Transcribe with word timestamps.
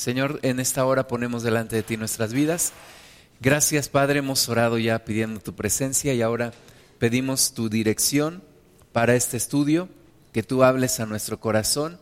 Señor, 0.00 0.40
en 0.40 0.60
esta 0.60 0.86
hora 0.86 1.06
ponemos 1.06 1.42
delante 1.42 1.76
de 1.76 1.82
ti 1.82 1.98
nuestras 1.98 2.32
vidas. 2.32 2.72
Gracias, 3.38 3.90
Padre, 3.90 4.20
hemos 4.20 4.48
orado 4.48 4.78
ya 4.78 5.04
pidiendo 5.04 5.40
tu 5.40 5.54
presencia 5.54 6.14
y 6.14 6.22
ahora 6.22 6.54
pedimos 6.98 7.52
tu 7.52 7.68
dirección 7.68 8.42
para 8.92 9.14
este 9.14 9.36
estudio, 9.36 9.90
que 10.32 10.42
tú 10.42 10.64
hables 10.64 11.00
a 11.00 11.04
nuestro 11.04 11.38
corazón 11.38 11.98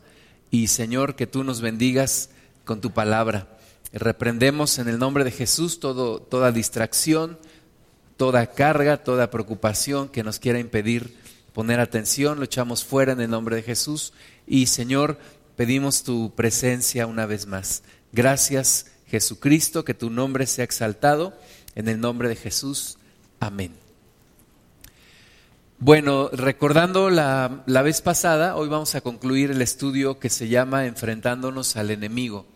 y, 0.48 0.68
Señor, 0.68 1.16
que 1.16 1.26
tú 1.26 1.42
nos 1.42 1.60
bendigas 1.60 2.30
con 2.64 2.80
tu 2.80 2.92
palabra. 2.92 3.48
Reprendemos 3.92 4.78
en 4.78 4.86
el 4.86 5.00
nombre 5.00 5.24
de 5.24 5.32
Jesús 5.32 5.80
todo, 5.80 6.20
toda 6.20 6.52
distracción, 6.52 7.36
toda 8.16 8.52
carga, 8.52 9.02
toda 9.02 9.32
preocupación 9.32 10.08
que 10.08 10.22
nos 10.22 10.38
quiera 10.38 10.60
impedir 10.60 11.16
poner 11.52 11.80
atención, 11.80 12.38
lo 12.38 12.44
echamos 12.44 12.84
fuera 12.84 13.10
en 13.10 13.20
el 13.20 13.30
nombre 13.30 13.56
de 13.56 13.62
Jesús 13.64 14.12
y 14.46 14.66
Señor, 14.66 15.18
pedimos 15.58 16.04
tu 16.04 16.32
presencia 16.36 17.08
una 17.08 17.26
vez 17.26 17.48
más. 17.48 17.82
Gracias 18.12 18.92
Jesucristo, 19.08 19.84
que 19.84 19.92
tu 19.92 20.08
nombre 20.08 20.46
sea 20.46 20.64
exaltado 20.64 21.36
en 21.74 21.88
el 21.88 21.98
nombre 21.98 22.28
de 22.28 22.36
Jesús. 22.36 22.96
Amén. 23.40 23.72
Bueno, 25.80 26.28
recordando 26.32 27.10
la, 27.10 27.64
la, 27.66 27.82
vez 27.82 28.02
pasada, 28.02 28.54
hoy 28.54 28.68
vamos 28.68 28.94
a 28.94 29.00
concluir 29.00 29.50
el 29.50 29.60
estudio 29.60 30.20
que 30.20 30.30
se 30.30 30.46
llama 30.46 30.86
Enfrentándonos 30.86 31.74
al 31.74 31.90
enemigo. 31.90 32.46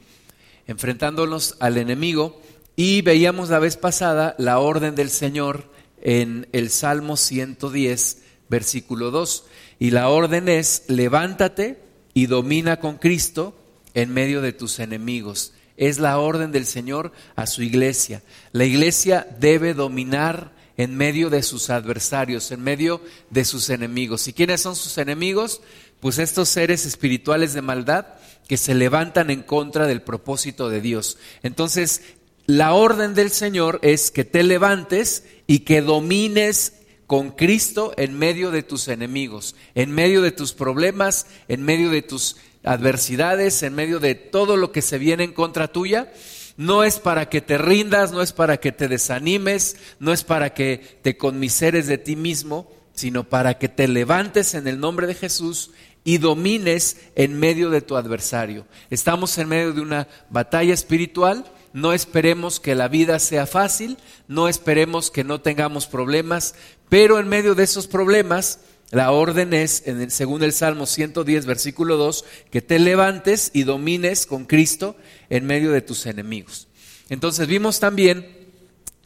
Enfrentándonos 0.68 1.56
al 1.58 1.78
enemigo 1.78 2.40
y 2.76 3.02
veíamos 3.02 3.50
la 3.50 3.58
vez 3.58 3.76
pasada 3.76 4.36
la 4.38 4.60
orden 4.60 4.94
del 4.94 5.10
Señor 5.10 5.64
en 6.02 6.46
el 6.52 6.70
Salmo 6.70 7.16
110, 7.16 8.22
versículo 8.48 9.10
2. 9.10 9.44
Y 9.80 9.90
la 9.90 10.08
orden 10.08 10.48
es, 10.48 10.84
levántate 10.86 11.90
y 12.14 12.26
domina 12.26 12.78
con 12.78 12.96
Cristo 12.96 13.54
en 13.94 14.12
medio 14.12 14.42
de 14.42 14.52
tus 14.52 14.78
enemigos. 14.78 15.52
Es 15.76 15.98
la 15.98 16.18
orden 16.18 16.52
del 16.52 16.66
Señor 16.66 17.12
a 17.34 17.46
su 17.46 17.62
iglesia. 17.62 18.22
La 18.52 18.64
iglesia 18.64 19.26
debe 19.40 19.74
dominar 19.74 20.52
en 20.76 20.96
medio 20.96 21.30
de 21.30 21.42
sus 21.42 21.70
adversarios, 21.70 22.50
en 22.50 22.62
medio 22.62 23.00
de 23.30 23.44
sus 23.44 23.70
enemigos. 23.70 24.26
¿Y 24.28 24.32
quiénes 24.32 24.60
son 24.60 24.76
sus 24.76 24.98
enemigos? 24.98 25.60
Pues 26.00 26.18
estos 26.18 26.48
seres 26.48 26.86
espirituales 26.86 27.54
de 27.54 27.62
maldad 27.62 28.06
que 28.48 28.56
se 28.56 28.74
levantan 28.74 29.30
en 29.30 29.42
contra 29.42 29.86
del 29.86 30.02
propósito 30.02 30.68
de 30.68 30.80
Dios. 30.80 31.18
Entonces, 31.42 32.02
la 32.46 32.74
orden 32.74 33.14
del 33.14 33.30
Señor 33.30 33.78
es 33.82 34.10
que 34.10 34.24
te 34.24 34.42
levantes 34.42 35.24
y 35.46 35.60
que 35.60 35.80
domines 35.80 36.74
con 37.12 37.30
Cristo 37.32 37.92
en 37.98 38.18
medio 38.18 38.50
de 38.50 38.62
tus 38.62 38.88
enemigos, 38.88 39.54
en 39.74 39.90
medio 39.90 40.22
de 40.22 40.32
tus 40.32 40.54
problemas, 40.54 41.26
en 41.46 41.62
medio 41.62 41.90
de 41.90 42.00
tus 42.00 42.36
adversidades, 42.64 43.62
en 43.62 43.74
medio 43.74 44.00
de 44.00 44.14
todo 44.14 44.56
lo 44.56 44.72
que 44.72 44.80
se 44.80 44.96
viene 44.96 45.24
en 45.24 45.34
contra 45.34 45.68
tuya. 45.68 46.10
No 46.56 46.84
es 46.84 47.00
para 47.00 47.28
que 47.28 47.42
te 47.42 47.58
rindas, 47.58 48.12
no 48.12 48.22
es 48.22 48.32
para 48.32 48.56
que 48.56 48.72
te 48.72 48.88
desanimes, 48.88 49.76
no 49.98 50.14
es 50.14 50.24
para 50.24 50.54
que 50.54 51.00
te 51.02 51.18
conmiseres 51.18 51.86
de 51.86 51.98
ti 51.98 52.16
mismo, 52.16 52.72
sino 52.94 53.24
para 53.24 53.58
que 53.58 53.68
te 53.68 53.88
levantes 53.88 54.54
en 54.54 54.66
el 54.66 54.80
nombre 54.80 55.06
de 55.06 55.14
Jesús 55.14 55.70
y 56.04 56.16
domines 56.16 56.96
en 57.14 57.38
medio 57.38 57.68
de 57.68 57.82
tu 57.82 57.96
adversario. 57.96 58.64
Estamos 58.88 59.36
en 59.36 59.50
medio 59.50 59.74
de 59.74 59.82
una 59.82 60.08
batalla 60.30 60.72
espiritual 60.72 61.44
no 61.72 61.94
esperemos 61.94 62.60
que 62.60 62.74
la 62.74 62.88
vida 62.88 63.18
sea 63.18 63.46
fácil, 63.46 63.96
no 64.28 64.48
esperemos 64.48 65.10
que 65.10 65.24
no 65.24 65.40
tengamos 65.40 65.86
problemas, 65.86 66.54
pero 66.92 67.18
en 67.18 67.26
medio 67.26 67.54
de 67.54 67.64
esos 67.64 67.86
problemas, 67.86 68.58
la 68.90 69.12
orden 69.12 69.54
es, 69.54 69.82
según 70.08 70.42
el 70.42 70.52
Salmo 70.52 70.84
110, 70.84 71.46
versículo 71.46 71.96
2, 71.96 72.22
que 72.50 72.60
te 72.60 72.78
levantes 72.78 73.50
y 73.54 73.62
domines 73.62 74.26
con 74.26 74.44
Cristo 74.44 74.94
en 75.30 75.46
medio 75.46 75.72
de 75.72 75.80
tus 75.80 76.04
enemigos. 76.04 76.68
Entonces 77.08 77.46
vimos 77.46 77.80
también 77.80 78.50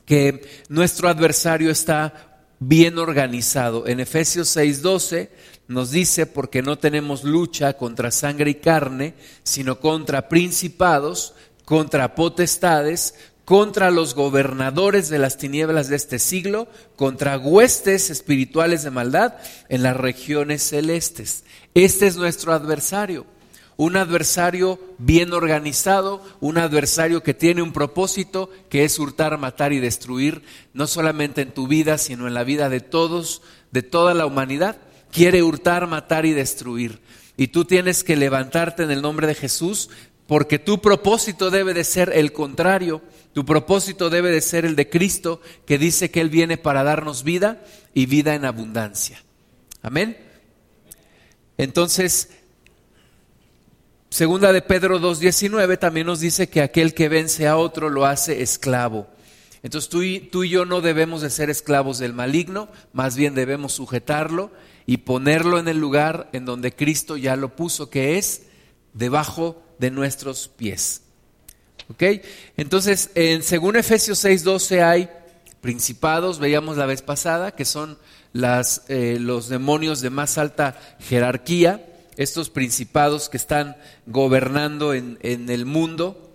que 0.05 0.64
nuestro 0.69 1.09
adversario 1.09 1.70
está 1.70 2.42
bien 2.58 2.98
organizado. 2.98 3.86
En 3.86 4.01
Efesios 4.01 4.48
6:12 4.57 5.30
nos 5.68 5.92
dice, 5.92 6.27
porque 6.27 6.63
no 6.63 6.80
tenemos 6.80 7.23
lucha 7.23 7.74
contra 7.74 8.11
sangre 8.11 8.51
y 8.51 8.55
carne, 8.57 9.14
sino 9.45 9.79
contra 9.79 10.29
principados, 10.29 11.35
contra 11.64 12.17
potestades, 12.17 13.14
contra 13.46 13.92
los 13.92 14.17
gobernadores 14.17 15.08
de 15.08 15.20
las 15.20 15.39
tinieblas 15.39 15.89
de 15.89 15.95
este 15.95 16.18
siglo, 16.18 16.67
contra 16.96 17.39
huestes 17.39 18.11
espirituales 18.11 18.83
de 18.83 18.90
maldad 18.90 19.34
en 19.68 19.84
las 19.84 19.96
regiones 19.96 20.64
celestes. 20.64 21.45
Este 21.73 22.08
es 22.08 22.17
nuestro 22.17 22.52
adversario, 22.52 23.24
un 23.77 23.96
adversario 23.96 24.80
bien 24.98 25.33
organizado, 25.33 26.24
un 26.40 26.58
adversario 26.58 27.23
que 27.23 27.35
tiene 27.35 27.62
un 27.62 27.73
propósito 27.73 28.51
que 28.68 28.83
es 28.83 28.98
hurtar, 28.98 29.39
matar 29.39 29.73
y 29.73 29.79
destruir, 29.79 30.42
no 30.74 30.89
solamente 30.89 31.42
en 31.42 31.55
tu 31.55 31.68
vida, 31.68 31.98
sino 31.98 32.27
en 32.27 32.35
la 32.35 32.42
vida 32.42 32.68
de 32.68 32.80
todos, 32.80 33.42
de 33.70 33.83
toda 33.83 34.12
la 34.12 34.27
humanidad. 34.27 34.77
Quiere 35.12 35.45
hurtar, 35.45 35.86
matar 35.86 36.27
y 36.27 36.33
destruir. 36.33 37.01
Y 37.36 37.48
tú 37.48 37.64
tienes 37.64 38.02
que 38.02 38.17
levantarte 38.17 38.83
en 38.83 38.90
el 38.90 39.02
nombre 39.02 39.29
de 39.29 39.36
Jesús, 39.36 39.89
porque 40.27 40.59
tu 40.59 40.81
propósito 40.81 41.51
debe 41.51 41.73
de 41.75 41.85
ser 41.85 42.13
el 42.14 42.33
contrario. 42.33 43.03
Tu 43.33 43.45
propósito 43.45 44.11
debe 44.11 44.31
de 44.31 44.41
ser 44.41 44.64
el 44.64 44.77
de 44.77 44.89
Cristo, 44.89 45.41
que 45.67 45.79
dice 45.79 46.11
que 46.11 46.20
Él 46.20 46.31
viene 46.31 46.57
para 46.57 46.83
darnos 46.83 47.23
vida 47.23 47.63
y 47.95 48.07
vida 48.07 48.35
en 48.35 48.45
abundancia. 48.45 49.23
Amén. 49.83 50.17
Entonces, 51.59 52.31
segunda 54.11 54.53
de 54.53 54.63
Pedro 54.63 54.98
2.19 54.98 55.79
también 55.79 56.07
nos 56.07 56.20
dice 56.20 56.48
que 56.48 56.61
aquel 56.61 56.92
que 56.92 57.09
vence 57.09 57.47
a 57.47 57.57
otro 57.57 57.89
lo 57.89 58.05
hace 58.05 58.42
esclavo. 58.42 59.07
Entonces 59.63 59.89
tú 59.89 60.03
y, 60.03 60.20
tú 60.20 60.45
y 60.45 60.51
yo 60.51 60.65
no 60.65 60.81
debemos 60.81 61.23
de 61.23 61.31
ser 61.31 61.51
esclavos 61.51 61.98
del 61.98 62.13
maligno, 62.13 62.69
más 62.92 63.17
bien 63.17 63.35
debemos 63.35 63.73
sujetarlo 63.73 64.53
y 64.86 64.98
ponerlo 64.98 65.59
en 65.59 65.67
el 65.69 65.79
lugar 65.79 66.31
en 66.33 66.45
donde 66.45 66.73
Cristo 66.73 67.17
ya 67.17 67.36
lo 67.36 67.57
puso, 67.57 67.91
que 67.91 68.17
es 68.19 68.42
debajo 68.92 69.66
de 69.79 69.91
nuestros 69.91 70.48
pies. 70.48 71.03
¿Ok? 71.89 72.03
Entonces, 72.57 73.11
en, 73.14 73.42
según 73.42 73.77
Efesios 73.77 74.25
6:12 74.25 74.83
hay 74.83 75.09
principados, 75.61 76.39
veíamos 76.39 76.77
la 76.77 76.87
vez 76.87 77.03
pasada, 77.03 77.53
que 77.53 77.64
son 77.64 77.98
eh, 78.89 79.19
los 79.20 79.48
demonios 79.48 80.01
de 80.01 80.11
más 80.11 80.39
alta 80.39 80.79
jerarquía, 81.01 81.86
estos 82.17 82.51
principados 82.51 83.29
que 83.29 83.36
están 83.36 83.77
gobernando 84.07 84.95
en, 84.95 85.19
en 85.23 85.48
el 85.51 85.65
mundo. 85.65 86.33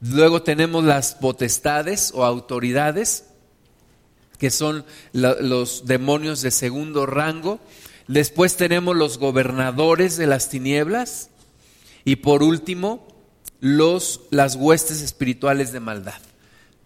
Luego 0.00 0.42
tenemos 0.42 0.84
las 0.84 1.14
potestades 1.14 2.12
o 2.14 2.24
autoridades, 2.24 3.24
que 4.38 4.50
son 4.50 4.84
los 5.12 5.86
demonios 5.86 6.40
de 6.40 6.50
segundo 6.50 7.04
rango. 7.04 7.60
Después 8.08 8.56
tenemos 8.56 8.96
los 8.96 9.18
gobernadores 9.18 10.16
de 10.16 10.26
las 10.26 10.48
tinieblas, 10.48 11.29
y 12.04 12.16
por 12.16 12.42
último, 12.42 13.06
los, 13.60 14.22
las 14.30 14.56
huestes 14.56 15.02
espirituales 15.02 15.72
de 15.72 15.80
maldad. 15.80 16.20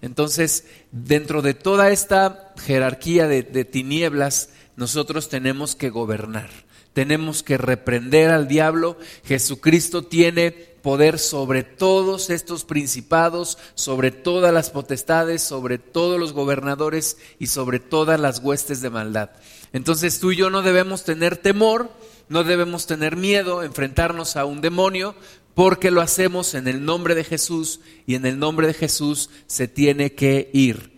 Entonces, 0.03 0.67
dentro 0.93 1.41
de 1.41 1.55
toda 1.55 1.91
esta 1.91 2.53
jerarquía 2.59 3.27
de, 3.27 3.43
de 3.43 3.65
tinieblas, 3.65 4.51
nosotros 4.77 5.29
tenemos 5.29 5.77
que 5.77 5.89
gobernar, 5.89 6.51
tenemos 6.93 7.43
que 7.43 7.57
reprender 7.57 8.31
al 8.31 8.49
diablo. 8.49 8.99
Jesucristo 9.25 10.05
tiene 10.05 10.75
poder 10.85 11.19
sobre 11.19 11.63
todos 11.63 12.29
estos 12.29 12.65
principados, 12.65 13.57
sobre 13.75 14.11
todas 14.11 14.53
las 14.53 14.69
potestades, 14.69 15.43
sobre 15.43 15.79
todos 15.79 16.21
los 16.21 16.35
gobernadores 16.35 17.17
y 17.39 17.47
sobre 17.47 17.81
todas 17.81 18.21
las 18.21 18.41
huestes 18.41 18.83
de 18.83 18.91
maldad. 18.91 19.31
Entonces 19.73 20.21
tú 20.21 20.33
y 20.33 20.37
yo 20.37 20.51
no 20.51 20.61
debemos 20.61 21.03
tener 21.05 21.39
temor, 21.39 21.91
no 22.29 22.45
debemos 22.45 22.87
tener 22.87 23.17
miedo, 23.17 23.63
enfrentarnos 23.63 24.37
a 24.37 24.45
un 24.45 24.61
demonio, 24.61 25.15
porque 25.55 25.91
lo 25.91 26.01
hacemos 26.01 26.55
en 26.55 26.69
el 26.69 26.85
nombre 26.85 27.15
de 27.15 27.25
Jesús 27.25 27.81
y 28.07 28.17
en 28.17 28.27
el 28.27 28.39
nombre 28.39 28.67
de 28.67 28.75
Jesús 28.75 29.31
se 29.47 29.69
tiene 29.69 30.13
que 30.13 30.51
ir. 30.53 30.95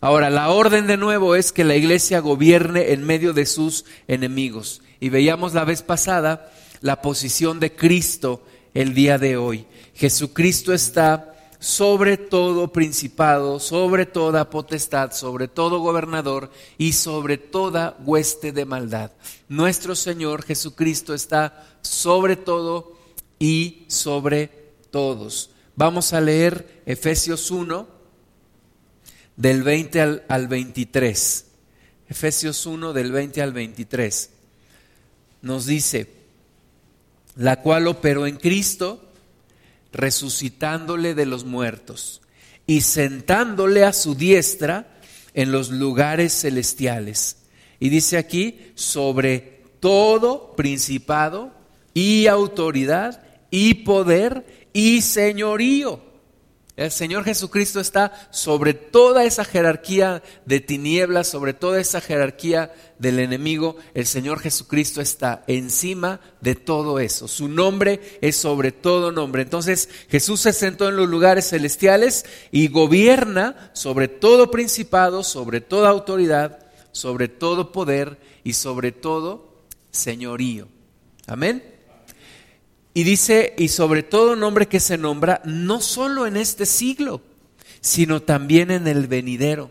Ahora, 0.00 0.30
la 0.30 0.50
orden 0.50 0.86
de 0.86 0.96
nuevo 0.96 1.34
es 1.34 1.52
que 1.52 1.64
la 1.64 1.74
iglesia 1.74 2.20
gobierne 2.20 2.92
en 2.92 3.04
medio 3.04 3.32
de 3.32 3.46
sus 3.46 3.84
enemigos. 4.06 4.80
Y 5.00 5.08
veíamos 5.08 5.54
la 5.54 5.64
vez 5.64 5.82
pasada 5.82 6.52
la 6.80 7.02
posición 7.02 7.58
de 7.60 7.74
Cristo 7.74 8.44
el 8.74 8.94
día 8.94 9.18
de 9.18 9.36
hoy. 9.36 9.66
Jesucristo 9.94 10.72
está 10.72 11.34
sobre 11.58 12.16
todo 12.16 12.72
principado, 12.72 13.58
sobre 13.58 14.06
toda 14.06 14.50
potestad, 14.50 15.12
sobre 15.12 15.48
todo 15.48 15.80
gobernador 15.80 16.50
y 16.76 16.92
sobre 16.92 17.36
toda 17.36 17.96
hueste 18.04 18.52
de 18.52 18.64
maldad. 18.64 19.10
Nuestro 19.48 19.96
Señor 19.96 20.44
Jesucristo 20.44 21.14
está 21.14 21.66
sobre 21.82 22.36
todo 22.36 22.96
y 23.38 23.84
sobre 23.88 24.50
todos. 24.90 25.50
Vamos 25.74 26.12
a 26.12 26.20
leer 26.20 26.82
Efesios 26.86 27.50
1 27.50 27.88
del 29.36 29.62
20 29.62 30.00
al, 30.00 30.24
al 30.28 30.48
23. 30.48 31.44
Efesios 32.08 32.66
1 32.66 32.92
del 32.92 33.12
20 33.12 33.42
al 33.42 33.52
23. 33.52 34.30
Nos 35.42 35.66
dice, 35.66 36.10
la 37.36 37.62
cual 37.62 37.86
operó 37.86 38.26
en 38.26 38.36
Cristo 38.36 39.07
resucitándole 39.92 41.14
de 41.14 41.26
los 41.26 41.44
muertos 41.44 42.20
y 42.66 42.82
sentándole 42.82 43.84
a 43.84 43.92
su 43.92 44.14
diestra 44.14 44.98
en 45.34 45.52
los 45.52 45.70
lugares 45.70 46.32
celestiales. 46.32 47.36
Y 47.80 47.88
dice 47.88 48.18
aquí, 48.18 48.72
sobre 48.74 49.62
todo 49.80 50.54
principado 50.56 51.52
y 51.94 52.26
autoridad 52.26 53.22
y 53.50 53.74
poder 53.74 54.68
y 54.72 55.00
señorío 55.02 56.07
el 56.78 56.92
Señor 56.92 57.24
Jesucristo 57.24 57.80
está 57.80 58.28
sobre 58.30 58.72
toda 58.72 59.24
esa 59.24 59.44
jerarquía 59.44 60.22
de 60.46 60.60
tinieblas, 60.60 61.26
sobre 61.26 61.52
toda 61.52 61.80
esa 61.80 62.00
jerarquía 62.00 62.72
del 63.00 63.18
enemigo. 63.18 63.74
El 63.94 64.06
Señor 64.06 64.38
Jesucristo 64.38 65.00
está 65.00 65.42
encima 65.48 66.20
de 66.40 66.54
todo 66.54 67.00
eso. 67.00 67.26
Su 67.26 67.48
nombre 67.48 68.18
es 68.20 68.36
sobre 68.36 68.70
todo 68.70 69.10
nombre. 69.10 69.42
Entonces 69.42 69.88
Jesús 70.08 70.38
se 70.38 70.52
sentó 70.52 70.88
en 70.88 70.94
los 70.94 71.08
lugares 71.08 71.48
celestiales 71.48 72.24
y 72.52 72.68
gobierna 72.68 73.72
sobre 73.72 74.06
todo 74.06 74.52
principado, 74.52 75.24
sobre 75.24 75.60
toda 75.60 75.90
autoridad, 75.90 76.60
sobre 76.92 77.26
todo 77.26 77.72
poder 77.72 78.20
y 78.44 78.52
sobre 78.52 78.92
todo 78.92 79.64
señorío. 79.90 80.68
Amén. 81.26 81.77
Y 82.94 83.04
dice, 83.04 83.54
y 83.58 83.68
sobre 83.68 84.02
todo 84.02 84.36
nombre 84.36 84.66
que 84.66 84.80
se 84.80 84.98
nombra 84.98 85.40
no 85.44 85.80
solo 85.80 86.26
en 86.26 86.36
este 86.36 86.66
siglo, 86.66 87.20
sino 87.80 88.22
también 88.22 88.70
en 88.70 88.88
el 88.88 89.06
venidero. 89.06 89.70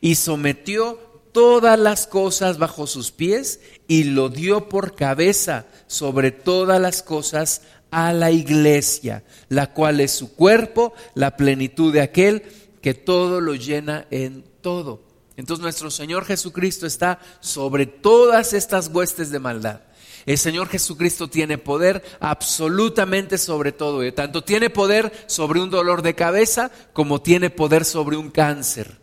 Y 0.00 0.16
sometió 0.16 0.98
todas 1.32 1.78
las 1.78 2.06
cosas 2.06 2.58
bajo 2.58 2.86
sus 2.86 3.10
pies 3.10 3.60
y 3.86 4.04
lo 4.04 4.28
dio 4.28 4.68
por 4.68 4.94
cabeza 4.94 5.66
sobre 5.86 6.30
todas 6.30 6.80
las 6.80 7.02
cosas 7.02 7.62
a 7.90 8.12
la 8.12 8.30
iglesia, 8.30 9.22
la 9.48 9.72
cual 9.72 10.00
es 10.00 10.12
su 10.12 10.34
cuerpo, 10.34 10.94
la 11.14 11.36
plenitud 11.36 11.92
de 11.92 12.00
aquel 12.00 12.42
que 12.80 12.94
todo 12.94 13.40
lo 13.40 13.54
llena 13.54 14.06
en 14.10 14.44
todo. 14.60 15.02
Entonces 15.36 15.62
nuestro 15.62 15.90
Señor 15.90 16.24
Jesucristo 16.24 16.86
está 16.86 17.20
sobre 17.40 17.86
todas 17.86 18.52
estas 18.52 18.88
huestes 18.88 19.30
de 19.30 19.38
maldad. 19.38 19.80
El 20.26 20.38
Señor 20.38 20.68
Jesucristo 20.68 21.28
tiene 21.28 21.56
poder 21.56 22.02
absolutamente 22.18 23.38
sobre 23.38 23.70
todo. 23.70 24.04
Y 24.04 24.10
tanto 24.10 24.42
tiene 24.42 24.70
poder 24.70 25.12
sobre 25.28 25.60
un 25.60 25.70
dolor 25.70 26.02
de 26.02 26.16
cabeza 26.16 26.72
como 26.92 27.22
tiene 27.22 27.48
poder 27.48 27.84
sobre 27.84 28.16
un 28.16 28.30
cáncer. 28.30 28.98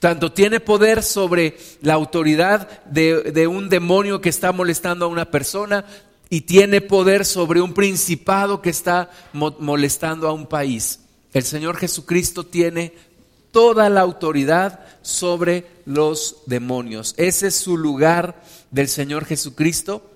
Tanto 0.00 0.32
tiene 0.32 0.58
poder 0.58 1.04
sobre 1.04 1.56
la 1.82 1.94
autoridad 1.94 2.84
de 2.84 3.46
un 3.46 3.68
demonio 3.68 4.20
que 4.20 4.28
está 4.28 4.50
molestando 4.50 5.04
a 5.04 5.08
una 5.08 5.30
persona 5.30 5.84
y 6.28 6.42
tiene 6.42 6.80
poder 6.80 7.24
sobre 7.24 7.60
un 7.60 7.72
principado 7.72 8.60
que 8.60 8.70
está 8.70 9.10
molestando 9.32 10.28
a 10.28 10.32
un 10.32 10.46
país. 10.46 11.00
El 11.32 11.44
Señor 11.44 11.76
Jesucristo 11.76 12.44
tiene 12.44 12.92
toda 13.52 13.88
la 13.88 14.00
autoridad 14.00 14.80
sobre 15.02 15.64
los 15.86 16.38
demonios. 16.46 17.14
Ese 17.16 17.46
es 17.46 17.54
su 17.54 17.76
lugar 17.76 18.42
del 18.72 18.88
Señor 18.88 19.24
Jesucristo 19.24 20.10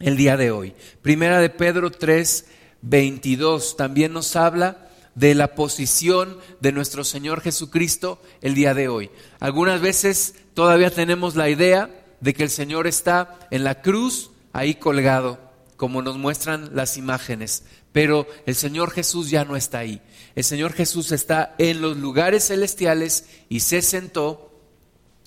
el 0.00 0.16
día 0.16 0.36
de 0.36 0.50
hoy. 0.50 0.74
Primera 1.02 1.38
de 1.38 1.50
Pedro 1.50 1.90
3, 1.90 2.46
22 2.82 3.76
también 3.76 4.12
nos 4.12 4.34
habla 4.34 4.88
de 5.14 5.34
la 5.34 5.54
posición 5.54 6.38
de 6.60 6.72
nuestro 6.72 7.04
Señor 7.04 7.42
Jesucristo 7.42 8.20
el 8.40 8.54
día 8.54 8.74
de 8.74 8.88
hoy. 8.88 9.10
Algunas 9.38 9.80
veces 9.80 10.34
todavía 10.54 10.90
tenemos 10.90 11.36
la 11.36 11.50
idea 11.50 11.90
de 12.20 12.34
que 12.34 12.42
el 12.42 12.50
Señor 12.50 12.86
está 12.86 13.38
en 13.50 13.64
la 13.64 13.82
cruz 13.82 14.30
ahí 14.52 14.74
colgado, 14.74 15.38
como 15.76 16.02
nos 16.02 16.16
muestran 16.16 16.70
las 16.74 16.96
imágenes, 16.96 17.64
pero 17.92 18.26
el 18.46 18.54
Señor 18.54 18.90
Jesús 18.90 19.30
ya 19.30 19.44
no 19.44 19.56
está 19.56 19.78
ahí. 19.78 20.00
El 20.34 20.44
Señor 20.44 20.72
Jesús 20.72 21.12
está 21.12 21.54
en 21.58 21.82
los 21.82 21.96
lugares 21.96 22.46
celestiales 22.46 23.26
y 23.48 23.60
se 23.60 23.82
sentó 23.82 24.50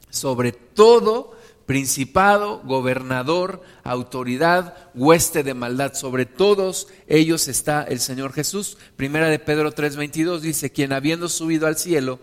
sobre 0.09 0.51
todo 0.51 1.35
principado, 1.65 2.62
gobernador, 2.63 3.62
autoridad, 3.83 4.75
hueste 4.94 5.44
de 5.44 5.54
maldad. 5.54 5.94
Sobre 5.94 6.25
todos 6.25 6.88
ellos 7.07 7.48
está 7.48 7.83
el 7.83 8.00
Señor 8.00 8.33
Jesús. 8.33 8.77
Primera 8.95 9.30
de 9.30 9.39
Pedro 9.39 9.71
3:22 9.74 10.42
dice, 10.42 10.71
quien 10.71 10.94
habiendo 10.94 11.30
subido 11.30 11.68
al 11.68 11.77
cielo 11.77 12.19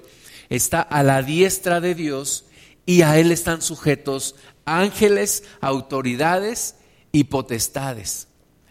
está 0.49 0.83
a 0.83 1.03
la 1.03 1.23
diestra 1.23 1.81
de 1.81 1.95
Dios 1.95 2.45
y 2.87 3.03
a 3.03 3.19
él 3.19 3.33
están 3.33 3.63
sujetos 3.63 4.35
ángeles, 4.65 5.45
autoridades 5.61 6.77
y 7.13 7.25
potestades. 7.25 8.29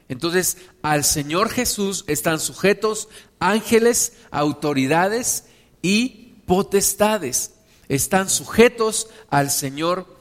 Entonces, 0.08 0.58
al 0.82 1.04
Señor 1.04 1.50
Jesús 1.50 2.04
están 2.08 2.40
sujetos 2.40 3.10
ángeles, 3.40 4.14
autoridades 4.32 5.46
y 5.82 6.34
potestades. 6.46 7.54
Están 7.88 8.30
sujetos 8.30 9.08
al 9.30 9.52
Señor 9.52 10.19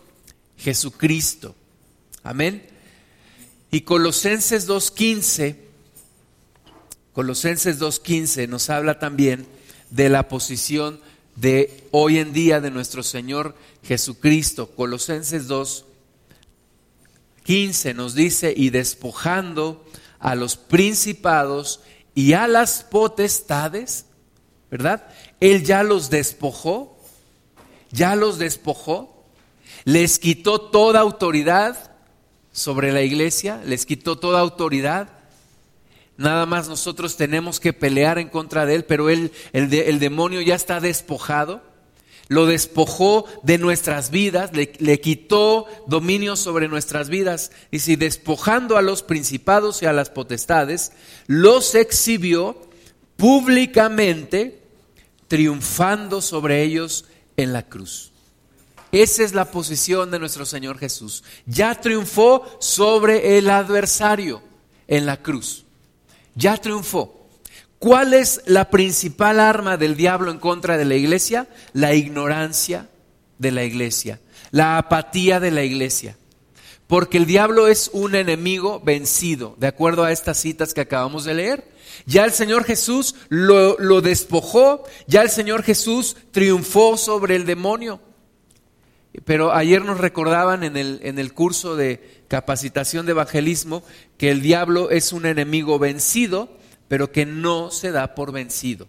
Jesucristo. 0.59 1.55
Amén. 2.23 2.63
Y 3.71 3.83
Colosenses 3.83 4.67
2.15, 4.69 5.57
Colosenses 7.13 7.79
2.15 7.81 8.49
nos 8.49 8.71
habla 8.71 8.99
también 8.99 9.47
de 9.91 10.09
la 10.09 10.29
posición 10.29 11.01
de 11.37 11.85
hoy 11.91 12.17
en 12.19 12.33
día 12.33 12.61
de 12.61 12.71
nuestro 12.71 13.03
Señor 13.03 13.55
Jesucristo. 13.83 14.71
Colosenses 14.75 15.49
2.15 15.49 17.95
nos 17.95 18.15
dice, 18.15 18.55
y 18.57 18.71
despojando 18.71 19.85
a 20.19 20.35
los 20.35 20.57
principados 20.57 21.81
y 22.15 22.33
a 22.33 22.49
las 22.49 22.85
potestades, 22.85 24.07
¿verdad? 24.71 25.07
Él 25.41 25.63
ya 25.65 25.83
los 25.83 26.09
despojó, 26.11 26.99
ya 27.91 28.17
los 28.17 28.39
despojó 28.39 29.18
les 29.85 30.19
quitó 30.19 30.61
toda 30.61 31.01
autoridad 31.01 31.93
sobre 32.53 32.93
la 32.93 33.03
iglesia, 33.03 33.61
les 33.65 33.87
quitó 33.87 34.19
toda 34.19 34.41
autoridad. 34.41 35.09
Nada 36.17 36.47
más 36.47 36.69
nosotros 36.69 37.17
tenemos 37.17 37.61
que 37.61 37.73
pelear 37.73 38.19
en 38.19 38.29
contra 38.29 38.67
de 38.67 38.75
él, 38.75 38.85
pero 38.85 39.09
él, 39.09 39.33
el, 39.53 39.73
el 39.73 39.99
demonio 39.99 40.41
ya 40.41 40.55
está 40.55 40.81
despojado. 40.81 41.63
Lo 42.27 42.45
despojó 42.45 43.25
de 43.43 43.57
nuestras 43.57 44.11
vidas, 44.11 44.55
le, 44.55 44.73
le 44.81 45.01
quitó 45.01 45.67
dominio 45.87 46.37
sobre 46.37 46.69
nuestras 46.69 47.09
vidas. 47.09 47.53
Y 47.71 47.79
si 47.79 47.97
despojando 47.97 48.77
a 48.77 48.83
los 48.83 49.03
principados 49.03 49.83
y 49.83 49.87
a 49.87 49.95
las 49.95 50.11
potestades, 50.11 50.93
los 51.27 51.75
exhibió 51.75 52.61
públicamente, 53.17 54.61
triunfando 55.27 56.21
sobre 56.21 56.63
ellos 56.63 57.07
en 57.37 57.53
la 57.53 57.63
cruz. 57.63 58.13
Esa 58.93 59.23
es 59.23 59.35
la 59.35 59.51
posición 59.51 60.11
de 60.11 60.19
nuestro 60.19 60.47
Señor 60.47 60.79
Jesús. 60.79 61.23
Ya 61.47 61.75
triunfó 61.75 62.45
sobre 62.61 63.39
el 63.39 63.51
adversario 63.51 64.43
en 64.87 65.07
la 65.07 65.23
cruz. 65.23 65.65
Ya 66.35 66.57
triunfó. 66.57 67.19
¿Cuál 67.79 68.15
es 68.15 68.43
la 68.47 68.71
principal 68.71 69.39
arma 69.39 69.77
del 69.77 69.97
diablo 69.97 70.31
en 70.31 70.39
contra 70.39 70.77
de 70.77 70.85
la 70.85 70.97
iglesia? 70.97 71.49
La 71.73 71.95
ignorancia 71.95 72.89
de 73.39 73.53
la 73.53 73.65
iglesia, 73.65 74.21
la 74.51 74.79
apatía 74.79 75.39
de 75.39 75.51
la 75.51 75.63
iglesia. 75.63 76.17
Porque 76.89 77.19
el 77.19 77.27
diablo 77.27 77.69
es 77.69 77.91
un 77.93 78.15
enemigo 78.15 78.81
vencido, 78.81 79.55
de 79.59 79.67
acuerdo 79.67 80.05
a 80.05 80.13
estas 80.13 80.39
citas 80.39 80.75
que 80.75 80.81
acabamos 80.81 81.25
de 81.25 81.35
leer. 81.35 81.69
Ya 82.07 82.25
el 82.25 82.33
Señor 82.33 82.65
Jesús 82.65 83.15
lo, 83.29 84.01
despojó, 84.01 84.85
ya 85.07 85.23
el 85.23 85.31
Señor 85.31 85.63
Jesús 85.63 86.17
triunfó 86.33 86.97
sobre 86.97 87.37
el 87.37 87.45
demonio. 87.45 88.01
Pero 89.25 89.53
ayer 89.55 89.85
nos 89.85 89.99
recordaban 89.99 90.63
en 90.65 90.77
el, 90.77 91.01
en 91.03 91.19
el 91.19 91.33
curso 91.33 91.77
de 91.77 92.23
capacitación 92.29 93.07
de 93.07 93.13
evangelismo 93.13 93.83
que 94.17 94.31
el 94.31 94.43
diablo 94.43 94.91
es 94.91 95.13
un 95.13 95.27
enemigo 95.27 95.79
vencido, 95.79 96.57
pero 96.89 97.11
que 97.11 97.27
no 97.27 97.71
se 97.71 97.91
da 97.91 98.15
por 98.15 98.33
vencido. 98.33 98.87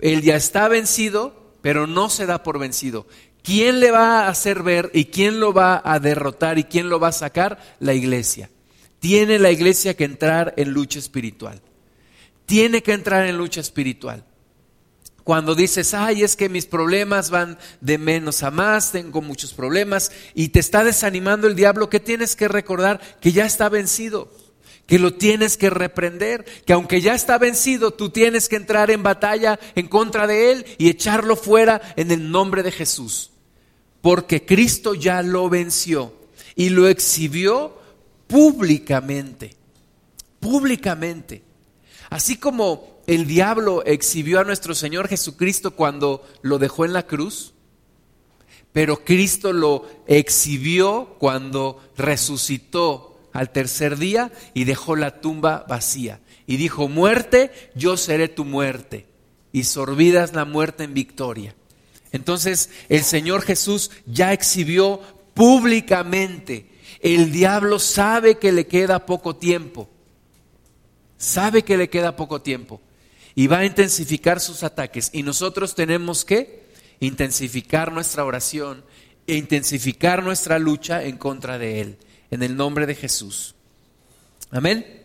Él 0.00 0.22
ya 0.22 0.36
está 0.36 0.68
vencido, 0.68 1.54
pero 1.62 1.86
no 1.86 2.08
se 2.08 2.26
da 2.26 2.42
por 2.42 2.58
vencido. 2.58 3.06
¿Quién 3.42 3.80
le 3.80 3.90
va 3.90 4.20
a 4.20 4.28
hacer 4.28 4.62
ver 4.62 4.90
y 4.92 5.06
quién 5.06 5.40
lo 5.40 5.52
va 5.52 5.80
a 5.84 5.98
derrotar 6.00 6.58
y 6.58 6.64
quién 6.64 6.88
lo 6.88 7.00
va 7.00 7.08
a 7.08 7.12
sacar? 7.12 7.58
La 7.80 7.94
iglesia. 7.94 8.50
Tiene 9.00 9.38
la 9.38 9.50
iglesia 9.50 9.94
que 9.94 10.04
entrar 10.04 10.54
en 10.56 10.70
lucha 10.70 10.98
espiritual. 10.98 11.60
Tiene 12.46 12.82
que 12.82 12.92
entrar 12.92 13.26
en 13.26 13.36
lucha 13.36 13.60
espiritual. 13.60 14.24
Cuando 15.28 15.54
dices, 15.54 15.92
ay, 15.92 16.22
es 16.22 16.36
que 16.36 16.48
mis 16.48 16.64
problemas 16.64 17.28
van 17.28 17.58
de 17.82 17.98
menos 17.98 18.42
a 18.42 18.50
más, 18.50 18.92
tengo 18.92 19.20
muchos 19.20 19.52
problemas, 19.52 20.10
y 20.32 20.48
te 20.48 20.58
está 20.58 20.84
desanimando 20.84 21.46
el 21.46 21.54
diablo, 21.54 21.90
que 21.90 22.00
tienes 22.00 22.34
que 22.34 22.48
recordar 22.48 22.98
que 23.20 23.32
ya 23.32 23.44
está 23.44 23.68
vencido, 23.68 24.32
que 24.86 24.98
lo 24.98 25.12
tienes 25.12 25.58
que 25.58 25.68
reprender, 25.68 26.46
que 26.64 26.72
aunque 26.72 27.02
ya 27.02 27.14
está 27.14 27.36
vencido, 27.36 27.90
tú 27.90 28.08
tienes 28.08 28.48
que 28.48 28.56
entrar 28.56 28.90
en 28.90 29.02
batalla 29.02 29.60
en 29.74 29.88
contra 29.88 30.26
de 30.26 30.50
él 30.50 30.64
y 30.78 30.88
echarlo 30.88 31.36
fuera 31.36 31.82
en 31.96 32.10
el 32.10 32.30
nombre 32.30 32.62
de 32.62 32.72
Jesús. 32.72 33.30
Porque 34.00 34.46
Cristo 34.46 34.94
ya 34.94 35.20
lo 35.20 35.50
venció 35.50 36.14
y 36.54 36.70
lo 36.70 36.88
exhibió 36.88 37.78
públicamente, 38.28 39.54
públicamente. 40.40 41.42
Así 42.08 42.38
como 42.38 42.97
el 43.08 43.26
diablo 43.26 43.82
exhibió 43.86 44.38
a 44.38 44.44
nuestro 44.44 44.74
Señor 44.74 45.08
Jesucristo 45.08 45.70
cuando 45.70 46.28
lo 46.42 46.58
dejó 46.58 46.84
en 46.84 46.92
la 46.92 47.06
cruz, 47.06 47.54
pero 48.74 49.02
Cristo 49.02 49.54
lo 49.54 49.88
exhibió 50.06 51.16
cuando 51.18 51.80
resucitó 51.96 53.18
al 53.32 53.50
tercer 53.50 53.96
día 53.96 54.30
y 54.52 54.64
dejó 54.64 54.94
la 54.94 55.22
tumba 55.22 55.64
vacía. 55.66 56.20
Y 56.46 56.58
dijo, 56.58 56.86
muerte, 56.88 57.50
yo 57.74 57.96
seré 57.96 58.28
tu 58.28 58.44
muerte. 58.44 59.06
Y 59.52 59.64
sorbidas 59.64 60.34
la 60.34 60.44
muerte 60.44 60.84
en 60.84 60.92
victoria. 60.92 61.54
Entonces 62.12 62.68
el 62.90 63.04
Señor 63.04 63.40
Jesús 63.40 63.90
ya 64.04 64.34
exhibió 64.34 65.00
públicamente. 65.32 66.70
El 67.00 67.32
diablo 67.32 67.78
sabe 67.78 68.36
que 68.36 68.52
le 68.52 68.66
queda 68.66 69.06
poco 69.06 69.34
tiempo. 69.34 69.88
Sabe 71.16 71.62
que 71.62 71.78
le 71.78 71.88
queda 71.88 72.14
poco 72.14 72.42
tiempo. 72.42 72.82
Y 73.38 73.46
va 73.46 73.58
a 73.58 73.64
intensificar 73.64 74.40
sus 74.40 74.64
ataques. 74.64 75.10
Y 75.12 75.22
nosotros 75.22 75.76
tenemos 75.76 76.24
que 76.24 76.64
intensificar 76.98 77.92
nuestra 77.92 78.24
oración 78.24 78.82
e 79.28 79.36
intensificar 79.36 80.24
nuestra 80.24 80.58
lucha 80.58 81.04
en 81.04 81.18
contra 81.18 81.56
de 81.56 81.80
él. 81.80 81.98
En 82.32 82.42
el 82.42 82.56
nombre 82.56 82.84
de 82.84 82.96
Jesús. 82.96 83.54
Amén. 84.50 85.04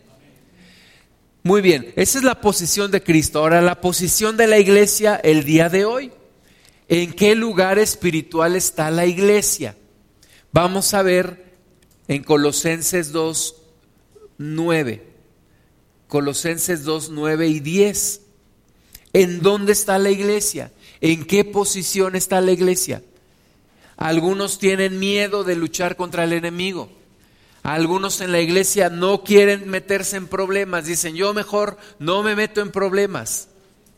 Muy 1.44 1.62
bien, 1.62 1.92
esa 1.94 2.18
es 2.18 2.24
la 2.24 2.40
posición 2.40 2.90
de 2.90 3.04
Cristo. 3.04 3.38
Ahora, 3.38 3.62
la 3.62 3.80
posición 3.80 4.36
de 4.36 4.48
la 4.48 4.58
iglesia 4.58 5.14
el 5.14 5.44
día 5.44 5.68
de 5.68 5.84
hoy. 5.84 6.10
¿En 6.88 7.12
qué 7.12 7.36
lugar 7.36 7.78
espiritual 7.78 8.56
está 8.56 8.90
la 8.90 9.06
iglesia? 9.06 9.76
Vamos 10.50 10.92
a 10.92 11.02
ver 11.02 11.54
en 12.08 12.24
Colosenses 12.24 13.12
2, 13.12 13.54
9. 14.38 15.06
Colosenses 16.08 16.82
2, 16.82 17.10
9 17.10 17.46
y 17.46 17.60
10. 17.60 18.22
¿En 19.14 19.40
dónde 19.40 19.72
está 19.72 19.98
la 19.98 20.10
iglesia? 20.10 20.70
¿En 21.00 21.24
qué 21.24 21.44
posición 21.44 22.16
está 22.16 22.42
la 22.42 22.52
iglesia? 22.52 23.02
Algunos 23.96 24.58
tienen 24.58 24.98
miedo 24.98 25.44
de 25.44 25.56
luchar 25.56 25.96
contra 25.96 26.24
el 26.24 26.34
enemigo. 26.34 26.90
Algunos 27.62 28.20
en 28.20 28.32
la 28.32 28.40
iglesia 28.40 28.90
no 28.90 29.24
quieren 29.24 29.70
meterse 29.70 30.16
en 30.16 30.26
problemas. 30.26 30.84
Dicen, 30.84 31.14
yo 31.14 31.32
mejor 31.32 31.78
no 31.98 32.22
me 32.22 32.36
meto 32.36 32.60
en 32.60 32.72
problemas. 32.72 33.48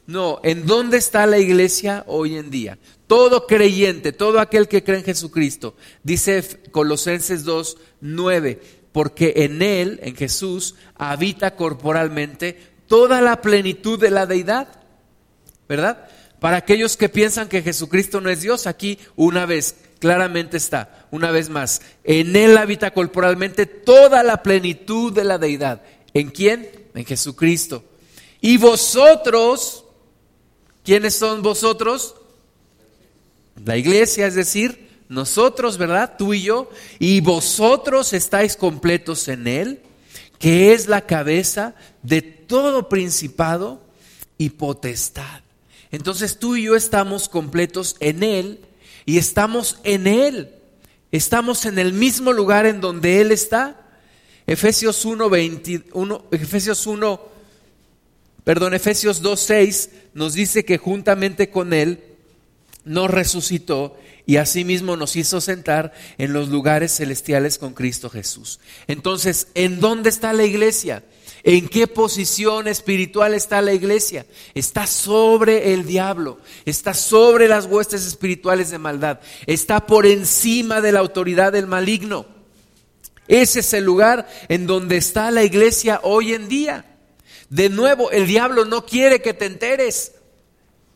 No, 0.06 0.38
¿en 0.44 0.66
dónde 0.66 0.99
está 0.99 1.26
la 1.26 1.38
iglesia 1.38 2.04
hoy 2.06 2.37
en 2.37 2.50
día? 2.50 2.78
Todo 3.06 3.46
creyente, 3.46 4.12
todo 4.12 4.38
aquel 4.38 4.68
que 4.68 4.85
cree 4.85 4.99
en 4.99 5.04
Jesucristo, 5.04 5.75
dice 6.04 6.62
Colosenses 6.70 7.42
2, 7.44 7.76
9, 8.02 8.61
porque 8.92 9.32
en 9.38 9.62
Él, 9.62 9.99
en 10.02 10.14
Jesús, 10.14 10.76
habita 10.94 11.56
corporalmente 11.56 12.61
toda 12.87 13.20
la 13.20 13.40
plenitud 13.40 13.99
de 13.99 14.11
la 14.11 14.26
deidad. 14.26 14.68
¿Verdad? 15.68 16.08
Para 16.40 16.58
aquellos 16.58 16.96
que 16.96 17.08
piensan 17.08 17.49
que 17.49 17.62
Jesucristo 17.62 18.20
no 18.20 18.30
es 18.30 18.42
Dios, 18.42 18.66
aquí 18.66 18.99
una 19.16 19.46
vez, 19.46 19.76
claramente 19.99 20.56
está, 20.56 21.06
una 21.11 21.30
vez 21.30 21.49
más, 21.49 21.80
en 22.04 22.37
Él 22.37 22.58
habita 22.58 22.92
corporalmente 22.92 23.66
toda 23.66 24.23
la 24.23 24.42
plenitud 24.42 25.12
de 25.12 25.25
la 25.25 25.38
deidad. 25.38 25.82
¿En 26.14 26.30
quién? 26.30 26.68
En 26.94 27.04
Jesucristo. 27.04 27.85
Y 28.40 28.58
vosotros, 28.58 29.87
¿Quiénes 30.87 31.16
son 31.16 31.42
vosotros? 31.42 32.14
La 33.64 33.76
iglesia, 33.76 34.28
es 34.28 34.37
decir, 34.37 34.88
nosotros, 35.08 35.78
¿verdad? 35.78 36.14
Tú 36.16 36.32
y 36.32 36.42
yo. 36.42 36.70
Y 37.00 37.20
vosotros 37.20 38.12
estáis 38.12 38.56
completos 38.56 39.26
en 39.26 39.49
Él, 39.49 39.82
que 40.38 40.73
es 40.73 40.87
la 40.87 41.00
cabeza 41.00 41.75
de 42.04 42.23
todo 42.23 42.88
principado 42.88 43.80
y 44.38 44.50
potestad. 44.50 45.40
Entonces 45.90 46.38
tú 46.38 46.57
y 46.57 46.64
yo 46.64 46.76
estamos 46.76 47.28
completos 47.28 47.97
en 48.00 48.23
Él 48.23 48.61
y 49.05 49.19
estamos 49.19 49.78
en 49.85 50.07
Él. 50.07 50.50
Estamos 51.12 51.64
en 51.64 51.78
el 51.78 51.93
mismo 51.93 52.33
lugar 52.33 52.66
en 52.66 52.81
donde 52.81 53.21
Él 53.21 53.33
está. 53.33 53.81
Efesios 54.47 55.05
1, 55.05 55.28
21, 55.28 56.25
Efesios 56.31 56.87
1 56.87 57.37
perdón, 58.47 58.75
Efesios 58.75 59.25
2.6 59.25 59.88
nos 60.14 60.35
dice 60.35 60.64
que 60.64 60.78
juntamente 60.78 61.50
con 61.50 61.73
Él 61.73 62.00
nos 62.85 63.11
resucitó 63.11 63.99
y 64.25 64.37
asimismo 64.37 64.97
nos 64.97 65.16
hizo 65.16 65.40
sentar 65.40 65.93
en 66.16 66.33
los 66.33 66.49
lugares 66.49 66.95
celestiales 66.97 67.59
con 67.59 67.75
Cristo 67.75 68.09
Jesús. 68.09 68.61
Entonces, 68.87 69.49
¿en 69.55 69.81
dónde 69.81 70.11
está 70.11 70.33
la 70.33 70.45
iglesia? 70.45 71.02
¿En 71.49 71.69
qué 71.69 71.87
posición 71.87 72.67
espiritual 72.67 73.33
está 73.33 73.62
la 73.62 73.73
iglesia? 73.73 74.26
Está 74.53 74.85
sobre 74.88 75.73
el 75.73 75.87
diablo, 75.87 76.38
está 76.65 76.93
sobre 76.93 77.47
las 77.47 77.67
huestes 77.67 78.05
espirituales 78.05 78.71
de 78.71 78.79
maldad, 78.79 79.21
está 79.47 79.87
por 79.87 80.07
encima 80.07 80.81
de 80.81 80.91
la 80.91 80.99
autoridad 80.99 81.53
del 81.53 81.69
maligno. 81.69 82.26
Ese 83.29 83.61
es 83.61 83.73
el 83.75 83.85
lugar 83.85 84.29
en 84.49 84.67
donde 84.67 84.97
está 84.97 85.31
la 85.31 85.45
iglesia 85.45 86.00
hoy 86.03 86.35
en 86.35 86.49
día. 86.49 86.97
De 87.49 87.69
nuevo, 87.69 88.11
el 88.11 88.26
diablo 88.26 88.65
no 88.65 88.85
quiere 88.85 89.23
que 89.23 89.33
te 89.33 89.47
enteres 89.47 90.15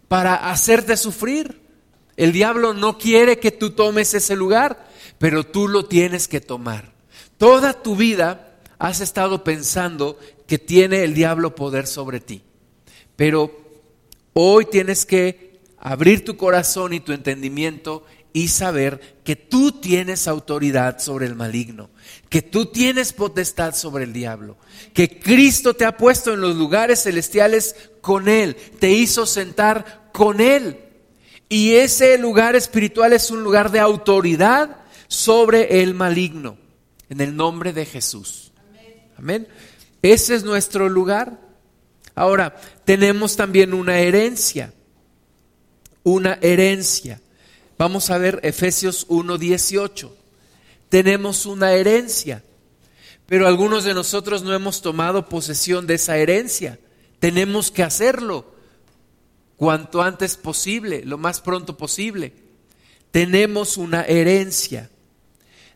para 0.09 0.51
hacerte 0.51 0.97
sufrir. 0.97 1.61
El 2.17 2.33
diablo 2.33 2.75
no 2.75 2.99
quiere 2.99 3.39
que 3.39 3.53
tú 3.53 3.71
tomes 3.71 4.15
ese 4.15 4.35
lugar, 4.35 4.89
pero 5.19 5.47
tú 5.47 5.69
lo 5.69 5.85
tienes 5.85 6.27
que 6.27 6.41
tomar. 6.41 6.93
Toda 7.39 7.73
tu 7.73 7.95
vida 7.95 8.49
has 8.81 9.01
estado 9.01 9.45
pensando 9.45 10.19
que 10.51 10.59
tiene 10.59 11.05
el 11.05 11.15
diablo 11.15 11.55
poder 11.55 11.87
sobre 11.87 12.19
ti. 12.19 12.43
Pero 13.15 13.57
hoy 14.33 14.65
tienes 14.65 15.07
que 15.07 15.61
abrir 15.79 16.25
tu 16.25 16.37
corazón 16.37 16.93
y 16.93 16.99
tu 16.99 17.13
entendimiento 17.13 18.05
y 18.33 18.49
saber 18.49 19.21
que 19.23 19.37
tú 19.37 19.71
tienes 19.71 20.27
autoridad 20.27 20.99
sobre 20.99 21.27
el 21.27 21.37
maligno, 21.37 21.89
que 22.29 22.43
tú 22.43 22.67
tienes 22.67 23.13
potestad 23.13 23.77
sobre 23.77 24.03
el 24.03 24.13
diablo, 24.13 24.57
que 24.93 25.21
Cristo 25.21 25.75
te 25.75 25.85
ha 25.85 25.97
puesto 25.97 26.35
en 26.35 26.41
los 26.41 26.57
lugares 26.57 27.05
celestiales 27.05 27.77
con 28.01 28.29
Él, 28.29 28.57
te 28.81 28.91
hizo 28.91 29.27
sentar 29.27 30.11
con 30.13 30.41
Él. 30.41 30.81
Y 31.49 31.75
ese 31.75 32.19
lugar 32.19 32.57
espiritual 32.57 33.13
es 33.13 33.31
un 33.31 33.45
lugar 33.45 33.71
de 33.71 33.79
autoridad 33.79 34.79
sobre 35.07 35.81
el 35.81 35.95
maligno, 35.95 36.59
en 37.09 37.21
el 37.21 37.37
nombre 37.37 37.73
de 37.73 37.87
Jesús. 37.87 38.51
Amén. 39.17 39.47
Ese 40.03 40.35
es 40.35 40.45
nuestro 40.45 40.89
lugar. 40.89 41.39
Ahora, 42.15 42.61
tenemos 42.85 43.37
también 43.37 43.75
una 43.75 43.99
herencia, 43.99 44.73
una 46.03 46.39
herencia. 46.41 47.21
Vamos 47.79 48.11
a 48.11 48.19
ver 48.19 48.41
Efesios 48.43 49.09
1.18. 49.09 50.11
Tenemos 50.89 51.47
una 51.47 51.73
herencia, 51.73 52.43
pero 53.27 53.47
algunos 53.47 53.85
de 53.85 53.95
nosotros 53.95 54.43
no 54.43 54.53
hemos 54.53 54.83
tomado 54.83 55.29
posesión 55.29 55.87
de 55.87 55.95
esa 55.95 56.17
herencia. 56.17 56.79
Tenemos 57.21 57.71
que 57.71 57.83
hacerlo 57.83 58.55
cuanto 59.57 60.03
antes 60.03 60.37
posible, 60.37 61.05
lo 61.05 61.17
más 61.17 61.41
pronto 61.41 61.77
posible. 61.77 62.33
Tenemos 63.11 63.77
una 63.77 64.03
herencia. 64.03 64.91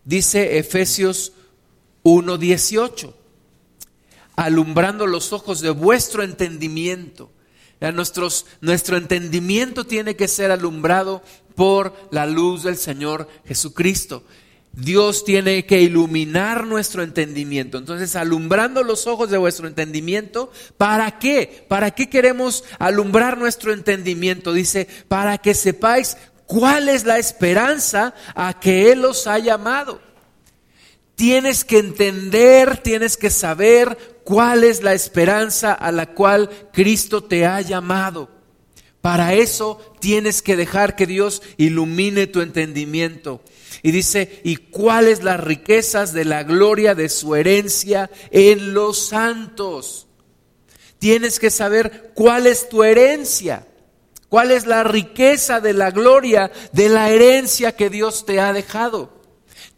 Dice 0.04 0.58
Efesios 0.58 1.32
1.18, 2.02 3.14
alumbrando 4.36 5.06
los 5.06 5.32
ojos 5.32 5.60
de 5.60 5.70
vuestro 5.70 6.22
entendimiento. 6.22 7.30
nuestro 8.60 8.96
entendimiento 8.96 9.84
tiene 9.84 10.16
que 10.16 10.28
ser 10.28 10.50
alumbrado 10.50 11.22
por 11.54 11.94
la 12.10 12.26
luz 12.26 12.62
del 12.62 12.76
Señor 12.76 13.28
Jesucristo. 13.44 14.24
Dios 14.76 15.24
tiene 15.24 15.66
que 15.66 15.80
iluminar 15.80 16.66
nuestro 16.66 17.02
entendimiento. 17.02 17.78
Entonces, 17.78 18.16
alumbrando 18.16 18.82
los 18.82 19.06
ojos 19.06 19.30
de 19.30 19.38
vuestro 19.38 19.68
entendimiento, 19.68 20.50
¿para 20.76 21.18
qué? 21.18 21.64
¿Para 21.68 21.92
qué 21.92 22.08
queremos 22.08 22.64
alumbrar 22.78 23.38
nuestro 23.38 23.72
entendimiento? 23.72 24.52
Dice, 24.52 24.88
para 25.06 25.38
que 25.38 25.54
sepáis 25.54 26.16
cuál 26.46 26.88
es 26.88 27.04
la 27.04 27.18
esperanza 27.18 28.14
a 28.34 28.58
que 28.58 28.90
Él 28.90 29.04
os 29.04 29.26
ha 29.28 29.38
llamado. 29.38 30.00
Tienes 31.14 31.64
que 31.64 31.78
entender, 31.78 32.78
tienes 32.78 33.16
que 33.16 33.30
saber 33.30 34.13
cuál 34.24 34.64
es 34.64 34.82
la 34.82 34.94
esperanza 34.94 35.72
a 35.72 35.92
la 35.92 36.14
cual 36.14 36.50
Cristo 36.72 37.22
te 37.22 37.46
ha 37.46 37.60
llamado. 37.60 38.28
Para 39.00 39.34
eso 39.34 39.94
tienes 40.00 40.40
que 40.40 40.56
dejar 40.56 40.96
que 40.96 41.06
Dios 41.06 41.42
ilumine 41.58 42.26
tu 42.26 42.40
entendimiento. 42.40 43.42
Y 43.82 43.90
dice, 43.90 44.40
¿y 44.44 44.56
cuáles 44.56 45.22
las 45.22 45.38
riquezas 45.38 46.14
de 46.14 46.24
la 46.24 46.42
gloria 46.42 46.94
de 46.94 47.10
su 47.10 47.34
herencia 47.34 48.10
en 48.30 48.72
los 48.72 49.08
santos? 49.08 50.06
Tienes 50.98 51.38
que 51.38 51.50
saber 51.50 52.12
cuál 52.14 52.46
es 52.46 52.70
tu 52.70 52.82
herencia, 52.82 53.66
cuál 54.30 54.50
es 54.50 54.66
la 54.66 54.84
riqueza 54.84 55.60
de 55.60 55.74
la 55.74 55.90
gloria 55.90 56.50
de 56.72 56.88
la 56.88 57.10
herencia 57.10 57.76
que 57.76 57.90
Dios 57.90 58.24
te 58.24 58.40
ha 58.40 58.54
dejado. 58.54 59.13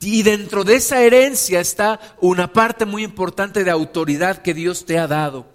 Y 0.00 0.22
dentro 0.22 0.64
de 0.64 0.76
esa 0.76 1.02
herencia 1.02 1.60
está 1.60 2.00
una 2.20 2.52
parte 2.52 2.84
muy 2.84 3.02
importante 3.02 3.64
de 3.64 3.70
autoridad 3.70 4.42
que 4.42 4.54
Dios 4.54 4.84
te 4.84 4.98
ha 4.98 5.06
dado. 5.06 5.54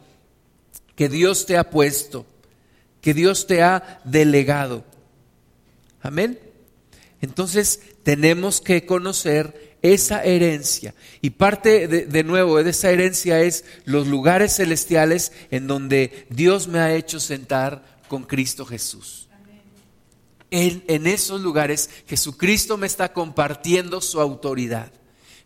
que 0.95 1.09
Dios 1.09 1.47
te 1.47 1.57
ha 1.57 1.67
puesto, 1.71 2.27
que 3.01 3.15
Dios 3.15 3.47
te 3.47 3.63
ha 3.63 4.01
delegado. 4.03 4.83
Amén. 6.01 6.39
Entonces 7.21 7.79
tenemos 8.03 8.61
que 8.61 8.85
conocer 8.85 9.77
esa 9.81 10.23
herencia. 10.23 10.93
Y 11.21 11.31
parte 11.31 11.87
de, 11.87 12.23
nuevo 12.23 12.61
de 12.63 12.69
esa 12.69 12.91
herencia 12.91 13.41
es 13.41 13.65
los 13.85 14.07
lugares 14.07 14.55
celestiales 14.55 15.31
en 15.49 15.67
donde 15.67 16.27
Dios 16.29 16.67
me 16.67 16.79
ha 16.79 16.93
hecho 16.93 17.19
sentar 17.19 17.83
con 18.07 18.23
Cristo 18.23 18.65
Jesús. 18.65 19.27
En, 20.53 21.07
esos 21.07 21.39
lugares 21.39 21.89
Jesucristo 22.07 22.77
me 22.77 22.85
está 22.85 23.13
compartiendo 23.13 24.01
su 24.01 24.19
autoridad. 24.19 24.91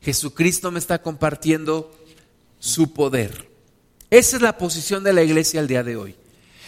Jesucristo 0.02 0.72
me 0.72 0.80
está 0.80 1.02
compartiendo 1.02 1.96
su 2.60 2.92
poder. 2.92 3.50
Esa 4.10 4.38
es 4.38 4.42
la 4.42 4.58
posición 4.58 5.04
de 5.04 5.14
la 5.14 5.22
iglesia 5.22 5.60
al 5.60 5.68
día 5.68 5.84
de 5.84 5.96
hoy. 5.96 6.16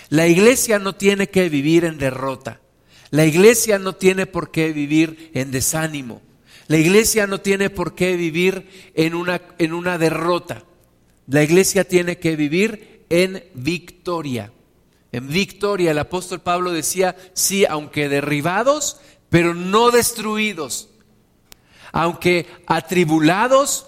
La 0.10 0.28
iglesia 0.28 0.78
no 0.78 0.96
tiene 0.96 1.30
que 1.30 1.50
vivir 1.50 1.84
en 1.84 1.98
derrota. 1.98 2.62
La 3.10 3.26
iglesia 3.26 3.80
no 3.80 3.96
tiene 3.96 4.28
por 4.28 4.52
qué 4.52 4.72
vivir 4.72 5.32
en 5.34 5.50
desánimo. 5.50 6.22
La 6.68 6.78
iglesia 6.78 7.26
no 7.26 7.42
tiene 7.42 7.72
por 7.72 7.96
qué 7.96 8.16
vivir 8.16 8.92
en 8.94 9.16
una, 9.16 9.42
en 9.58 9.74
una 9.74 9.98
derrota. 9.98 10.64
La 11.26 11.42
iglesia 11.42 11.86
tiene 11.86 12.20
que 12.20 12.36
vivir 12.36 13.06
en 13.10 13.44
victoria. 13.56 14.52
En 15.12 15.28
victoria, 15.30 15.92
el 15.92 16.00
apóstol 16.00 16.42
Pablo 16.42 16.72
decía, 16.72 17.16
sí, 17.34 17.66
aunque 17.66 18.10
derribados, 18.10 19.00
pero 19.30 19.54
no 19.54 19.92
destruidos. 19.92 20.90
Aunque 21.92 22.48
atribulados, 22.68 23.88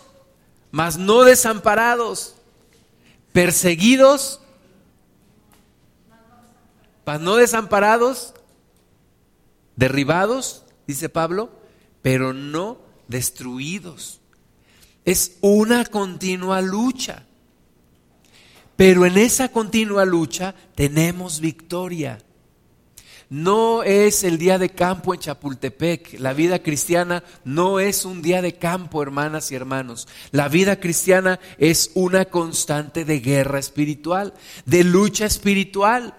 mas 0.72 0.98
no 0.98 1.24
desamparados. 1.24 2.36
Perseguidos, 3.34 4.40
mas 7.06 7.20
no 7.20 7.36
desamparados. 7.36 8.34
Derribados, 9.76 10.64
dice 10.88 11.10
Pablo, 11.10 11.52
pero 12.02 12.34
no 12.34 12.80
destruidos. 13.08 14.20
Es 15.06 15.38
una 15.42 15.86
continua 15.86 16.62
lucha. 16.62 17.26
Pero 18.80 19.06
en 19.06 19.18
esa 19.18 19.50
continua 19.50 20.06
lucha 20.06 20.56
tenemos 20.74 21.42
victoria. 21.42 22.18
No 23.30 23.84
es 23.84 24.24
el 24.24 24.38
día 24.38 24.58
de 24.58 24.70
campo 24.70 25.14
en 25.14 25.20
Chapultepec. 25.20 26.18
La 26.18 26.32
vida 26.32 26.64
cristiana 26.64 27.26
no 27.44 27.82
es 27.82 28.06
un 28.06 28.22
día 28.22 28.42
de 28.42 28.54
campo, 28.54 29.04
hermanas 29.04 29.52
y 29.52 29.56
hermanos. 29.56 30.08
La 30.32 30.48
vida 30.48 30.80
cristiana 30.80 31.42
es 31.58 31.92
una 31.94 32.24
constante 32.24 33.04
de 33.04 33.20
guerra 33.20 33.60
espiritual, 33.60 34.34
de 34.66 34.86
lucha 34.86 35.26
espiritual. 35.26 36.16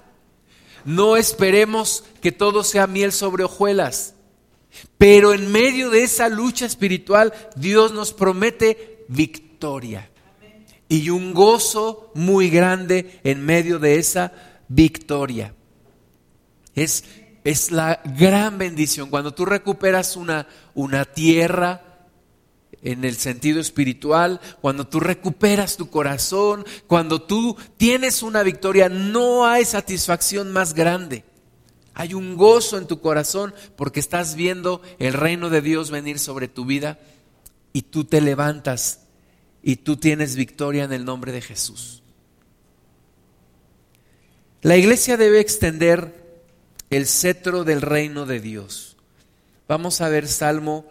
No 0.84 1.16
esperemos 1.16 2.04
que 2.20 2.30
todo 2.30 2.62
sea 2.62 2.86
miel 2.86 3.12
sobre 3.12 3.44
hojuelas. 3.44 4.16
Pero 4.98 5.32
en 5.32 5.50
medio 5.50 5.88
de 5.88 6.02
esa 6.02 6.28
lucha 6.28 6.66
espiritual, 6.66 7.32
Dios 7.56 7.94
nos 7.94 8.12
promete 8.12 9.06
victoria 9.08 10.09
y 10.90 11.08
un 11.08 11.32
gozo 11.32 12.10
muy 12.16 12.50
grande 12.50 13.20
en 13.22 13.46
medio 13.46 13.78
de 13.78 14.00
esa 14.00 14.32
victoria. 14.66 15.54
Es, 16.74 17.04
es 17.44 17.70
la 17.70 18.02
gran 18.04 18.58
bendición. 18.58 19.08
Cuando 19.08 19.32
tú 19.32 19.44
recuperas 19.44 20.16
una, 20.16 20.48
una 20.74 21.04
tierra, 21.04 21.84
en 22.82 23.04
el 23.04 23.14
sentido 23.14 23.60
espiritual, 23.60 24.40
cuando 24.60 24.88
tú 24.88 24.98
recuperas 24.98 25.76
tu 25.76 25.90
corazón, 25.90 26.64
cuando 26.88 27.22
tú 27.22 27.56
tienes 27.76 28.24
una 28.24 28.42
victoria, 28.42 28.88
no 28.88 29.46
hay 29.46 29.64
satisfacción 29.64 30.50
más 30.50 30.74
grande. 30.74 31.24
Hay 31.94 32.14
un 32.14 32.36
gozo 32.36 32.78
en 32.78 32.88
tu 32.88 33.00
corazón 33.00 33.54
porque 33.76 34.00
estás 34.00 34.34
viendo 34.34 34.82
el 34.98 35.12
reino 35.12 35.50
de 35.50 35.60
Dios 35.60 35.92
venir 35.92 36.18
sobre 36.18 36.48
tu 36.48 36.64
vida 36.64 36.98
y 37.72 37.82
tú 37.82 38.04
te 38.04 38.20
levantas 38.20 39.06
y 39.62 39.76
tú 39.76 39.96
tienes 39.96 40.36
victoria 40.36 40.84
en 40.84 40.92
el 40.92 41.04
nombre 41.04 41.32
de 41.32 41.40
Jesús. 41.40 42.02
La 44.62 44.76
iglesia 44.76 45.16
debe 45.16 45.40
extender 45.40 46.42
el 46.90 47.06
cetro 47.06 47.64
del 47.64 47.80
reino 47.80 48.26
de 48.26 48.40
Dios. 48.40 48.96
Vamos 49.68 50.00
a 50.00 50.08
ver 50.08 50.28
Salmo 50.28 50.84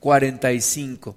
45. 0.00 1.16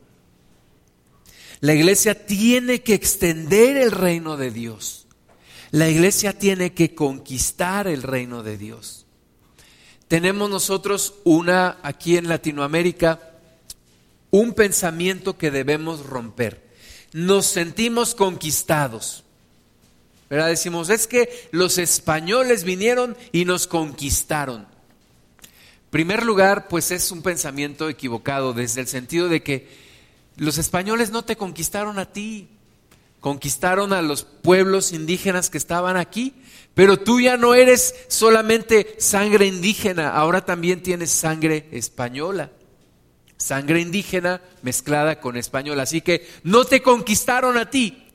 La 1.61 1.73
iglesia 1.73 2.25
tiene 2.25 2.81
que 2.83 2.93
extender 2.93 3.77
el 3.77 3.91
reino 3.91 4.37
de 4.37 4.51
Dios. 4.51 5.07
La 5.71 5.89
iglesia 5.89 6.37
tiene 6.37 6.73
que 6.73 6.95
conquistar 6.95 7.87
el 7.87 8.03
reino 8.03 8.43
de 8.43 8.57
Dios 8.57 9.05
tenemos 10.09 10.49
nosotros 10.49 11.13
una, 11.23 11.77
aquí 11.83 12.17
en 12.17 12.27
Latinoamérica, 12.27 13.19
un 14.31 14.53
pensamiento 14.53 15.37
que 15.37 15.51
debemos 15.51 16.03
romper. 16.03 16.67
Nos 17.13 17.45
sentimos 17.45 18.15
conquistados. 18.15 19.23
¿Verdad? 20.29 20.47
Decimos, 20.47 20.89
es 20.89 21.07
que 21.07 21.49
los 21.51 21.77
españoles 21.77 22.63
vinieron 22.63 23.17
y 23.31 23.45
nos 23.45 23.65
conquistaron. 23.65 24.67
Primer 25.89 26.23
lugar, 26.23 26.67
pues 26.67 26.91
es 26.91 27.11
un 27.11 27.23
pensamiento 27.23 27.89
equivocado 27.89 28.53
desde 28.53 28.81
el 28.81 28.87
sentido 28.87 29.27
de 29.27 29.41
que 29.41 29.67
los 30.37 30.59
españoles 30.59 31.09
no 31.09 31.25
te 31.25 31.35
conquistaron 31.35 31.97
a 31.97 32.11
ti, 32.11 32.47
conquistaron 33.19 33.91
a 33.91 34.03
los 34.03 34.23
pueblos 34.23 34.93
indígenas 34.93 35.49
que 35.49 35.57
estaban 35.57 35.97
aquí 35.97 36.35
pero 36.79 36.97
tú 36.97 37.19
ya 37.19 37.35
no 37.35 37.55
eres 37.55 37.93
solamente 38.07 38.95
sangre 38.99 39.45
indígena, 39.45 40.11
ahora 40.11 40.45
también 40.45 40.81
tienes 40.81 41.11
sangre 41.11 41.67
española. 41.71 42.51
Sangre 43.39 43.79
indígena 43.79 44.41
mezclada 44.61 45.21
con 45.21 45.37
española. 45.37 45.83
Así 45.83 46.01
que 46.01 46.27
no 46.43 46.65
te 46.65 46.81
conquistaron 46.81 47.57
a 47.57 47.69
ti, 47.69 48.05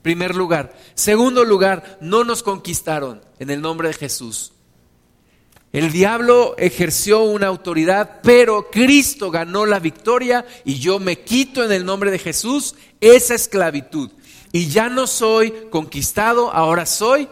primer 0.00 0.34
lugar. 0.34 0.74
Segundo 0.94 1.44
lugar, 1.44 1.98
no 2.00 2.24
nos 2.24 2.42
conquistaron 2.42 3.20
en 3.38 3.50
el 3.50 3.60
nombre 3.60 3.88
de 3.88 3.94
Jesús. 3.94 4.54
El 5.72 5.92
diablo 5.92 6.54
ejerció 6.56 7.22
una 7.22 7.48
autoridad, 7.48 8.20
pero 8.22 8.70
Cristo 8.70 9.30
ganó 9.30 9.66
la 9.66 9.78
victoria 9.78 10.44
y 10.64 10.78
yo 10.78 10.98
me 10.98 11.20
quito 11.20 11.62
en 11.62 11.72
el 11.72 11.84
nombre 11.84 12.10
de 12.10 12.18
Jesús 12.18 12.74
esa 13.00 13.34
esclavitud. 13.34 14.10
Y 14.52 14.68
ya 14.68 14.88
no 14.88 15.06
soy 15.06 15.50
conquistado, 15.70 16.50
ahora 16.50 16.86
soy 16.86 17.28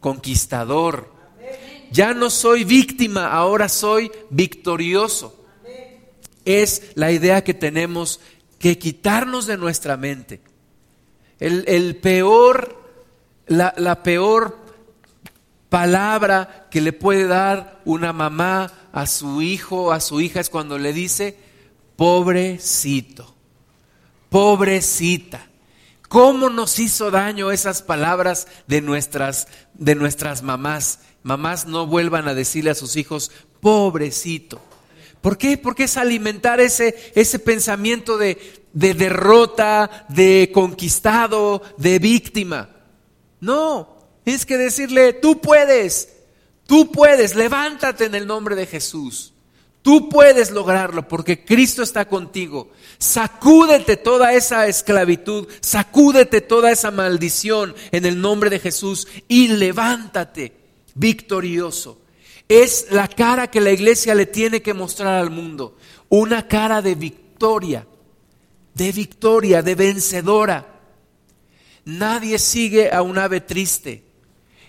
conquistador. 0.00 1.10
Ya 1.90 2.12
no 2.12 2.28
soy 2.28 2.64
víctima, 2.64 3.32
ahora 3.32 3.68
soy 3.70 4.12
victorioso. 4.30 5.41
Es 6.44 6.92
la 6.94 7.12
idea 7.12 7.44
que 7.44 7.54
tenemos 7.54 8.20
que 8.58 8.78
quitarnos 8.78 9.46
de 9.46 9.56
nuestra 9.56 9.96
mente. 9.96 10.40
El, 11.38 11.96
peor, 11.96 12.80
la, 13.46 13.74
la 13.76 14.02
peor 14.02 14.56
palabra 15.68 16.68
que 16.70 16.80
le 16.80 16.92
puede 16.92 17.26
dar 17.26 17.80
una 17.84 18.12
mamá 18.12 18.72
a 18.92 19.06
su 19.06 19.42
hijo, 19.42 19.90
a 19.90 20.00
su 20.00 20.20
hija, 20.20 20.38
es 20.38 20.50
cuando 20.50 20.78
le 20.78 20.92
dice, 20.92 21.36
pobrecito, 21.96 23.34
pobrecita. 24.28 25.48
¿Cómo 26.08 26.50
nos 26.50 26.78
hizo 26.78 27.10
daño 27.10 27.50
esas 27.50 27.80
palabras 27.80 28.46
de 28.66 28.82
nuestras, 28.82 29.48
de 29.72 29.94
nuestras 29.94 30.42
mamás? 30.42 31.00
Mamás 31.22 31.66
no 31.66 31.86
vuelvan 31.86 32.28
a 32.28 32.34
decirle 32.34 32.70
a 32.70 32.74
sus 32.74 32.96
hijos, 32.96 33.30
pobrecito. 33.60 34.60
¿Por 35.22 35.38
qué? 35.38 35.56
Porque 35.56 35.84
es 35.84 35.96
alimentar 35.96 36.60
ese, 36.60 37.12
ese 37.14 37.38
pensamiento 37.38 38.18
de, 38.18 38.38
de 38.72 38.92
derrota, 38.92 40.04
de 40.08 40.50
conquistado, 40.52 41.62
de 41.78 41.98
víctima. 42.00 42.68
No, 43.40 43.96
es 44.24 44.44
que 44.44 44.58
decirle, 44.58 45.12
tú 45.12 45.40
puedes, 45.40 46.08
tú 46.66 46.90
puedes, 46.90 47.36
levántate 47.36 48.04
en 48.06 48.16
el 48.16 48.26
nombre 48.26 48.56
de 48.56 48.66
Jesús. 48.66 49.32
Tú 49.82 50.08
puedes 50.08 50.52
lograrlo 50.52 51.08
porque 51.08 51.44
Cristo 51.44 51.82
está 51.82 52.04
contigo. 52.06 52.70
Sacúdete 52.98 53.96
toda 53.96 54.32
esa 54.32 54.68
esclavitud, 54.68 55.48
sacúdete 55.60 56.40
toda 56.40 56.70
esa 56.70 56.92
maldición 56.92 57.74
en 57.90 58.06
el 58.06 58.20
nombre 58.20 58.48
de 58.48 58.60
Jesús 58.60 59.08
y 59.26 59.48
levántate 59.48 60.52
victorioso. 60.94 62.01
Es 62.52 62.88
la 62.90 63.08
cara 63.08 63.50
que 63.50 63.62
la 63.62 63.70
iglesia 63.70 64.14
le 64.14 64.26
tiene 64.26 64.60
que 64.60 64.74
mostrar 64.74 65.18
al 65.18 65.30
mundo. 65.30 65.74
Una 66.10 66.46
cara 66.46 66.82
de 66.82 66.94
victoria, 66.94 67.86
de 68.74 68.92
victoria, 68.92 69.62
de 69.62 69.74
vencedora. 69.74 70.66
Nadie 71.86 72.38
sigue 72.38 72.92
a 72.92 73.00
un 73.00 73.16
ave 73.16 73.40
triste. 73.40 74.04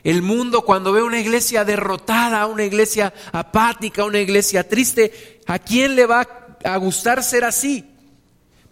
El 0.02 0.22
mundo 0.22 0.62
cuando 0.62 0.93
ve 0.93 1.04
una 1.04 1.19
iglesia 1.19 1.65
derrotada, 1.65 2.46
una 2.46 2.63
iglesia 2.63 3.13
apática, 3.34 4.06
una 4.06 4.22
iglesia 4.22 4.65
triste, 4.65 5.41
¿a 5.46 5.60
quién 5.60 5.98
le 5.98 6.06
va 6.06 6.26
a 6.63 6.78
gustar 6.78 7.22
ser 7.22 7.43
así? 7.43 7.92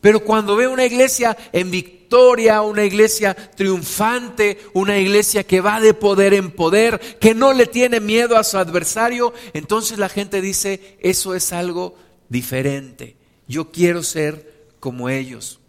Pero 0.01 0.23
cuando 0.23 0.55
ve 0.55 0.67
una 0.67 0.85
iglesia 0.85 1.37
en 1.53 1.69
victoria, 1.69 2.63
una 2.63 2.83
iglesia 2.83 3.35
triunfante, 3.35 4.57
una 4.73 4.97
iglesia 4.97 5.43
que 5.43 5.61
va 5.61 5.79
de 5.79 5.93
poder 5.93 6.33
en 6.33 6.51
poder, 6.51 6.99
que 7.19 7.35
no 7.35 7.53
le 7.53 7.67
tiene 7.67 7.99
miedo 7.99 8.35
a 8.35 8.43
su 8.43 8.57
adversario, 8.57 9.31
entonces 9.53 9.99
la 9.99 10.09
gente 10.09 10.41
dice, 10.41 10.97
eso 11.01 11.35
es 11.35 11.53
algo 11.53 11.95
diferente. 12.29 13.15
Yo 13.47 13.71
quiero 13.71 14.01
ser 14.01 14.69
como 14.79 15.07
ellos. 15.07 15.59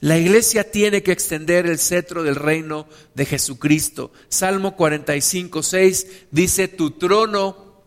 La 0.00 0.18
iglesia 0.18 0.70
tiene 0.70 1.02
que 1.02 1.12
extender 1.12 1.66
el 1.66 1.78
cetro 1.78 2.22
del 2.22 2.34
reino 2.34 2.88
de 3.14 3.26
Jesucristo. 3.26 4.12
Salmo 4.28 4.74
45, 4.74 5.62
6 5.62 6.06
dice, 6.30 6.68
tu 6.68 6.92
trono, 6.92 7.82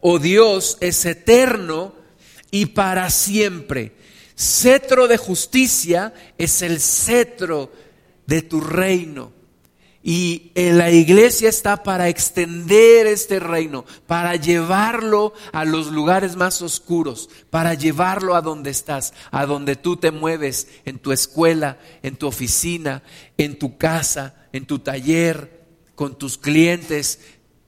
oh 0.00 0.18
Dios, 0.18 0.78
es 0.80 1.04
eterno 1.04 1.94
y 2.52 2.66
para 2.66 3.10
siempre. 3.10 4.03
Cetro 4.36 5.06
de 5.06 5.16
justicia 5.16 6.12
es 6.38 6.62
el 6.62 6.80
cetro 6.80 7.70
de 8.26 8.42
tu 8.42 8.60
reino. 8.60 9.32
Y 10.06 10.52
la 10.54 10.90
iglesia 10.90 11.48
está 11.48 11.82
para 11.82 12.10
extender 12.10 13.06
este 13.06 13.40
reino, 13.40 13.86
para 14.06 14.36
llevarlo 14.36 15.32
a 15.50 15.64
los 15.64 15.90
lugares 15.90 16.36
más 16.36 16.60
oscuros, 16.60 17.30
para 17.48 17.72
llevarlo 17.72 18.34
a 18.34 18.42
donde 18.42 18.68
estás, 18.70 19.14
a 19.30 19.46
donde 19.46 19.76
tú 19.76 19.96
te 19.96 20.10
mueves, 20.10 20.68
en 20.84 20.98
tu 20.98 21.10
escuela, 21.10 21.78
en 22.02 22.16
tu 22.16 22.26
oficina, 22.26 23.02
en 23.38 23.58
tu 23.58 23.78
casa, 23.78 24.34
en 24.52 24.66
tu 24.66 24.78
taller, 24.80 25.64
con 25.94 26.18
tus 26.18 26.36
clientes, 26.36 27.20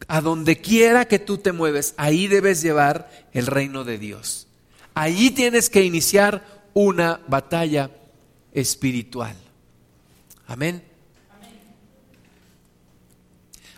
a 0.06 0.20
donde 0.20 0.60
quiera 0.60 1.06
que 1.06 1.18
tú 1.18 1.38
te 1.38 1.52
mueves, 1.52 1.94
ahí 1.96 2.26
debes 2.26 2.60
llevar 2.60 3.10
el 3.32 3.46
reino 3.46 3.84
de 3.84 3.96
Dios. 3.96 4.46
Allí 4.92 5.30
tienes 5.30 5.70
que 5.70 5.84
iniciar 5.84 6.55
una 6.78 7.22
batalla 7.26 7.90
espiritual. 8.52 9.34
Amén. 10.46 10.82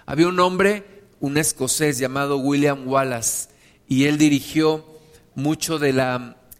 Había 0.05 0.27
un 0.27 0.41
hombre, 0.41 1.05
un 1.21 1.37
escocés 1.37 1.99
llamado 1.99 2.39
William 2.39 2.89
Wallace, 2.89 3.51
y 3.87 4.07
él 4.07 4.19
dirigió 4.19 4.85
mucho 5.37 5.79
del 5.79 5.95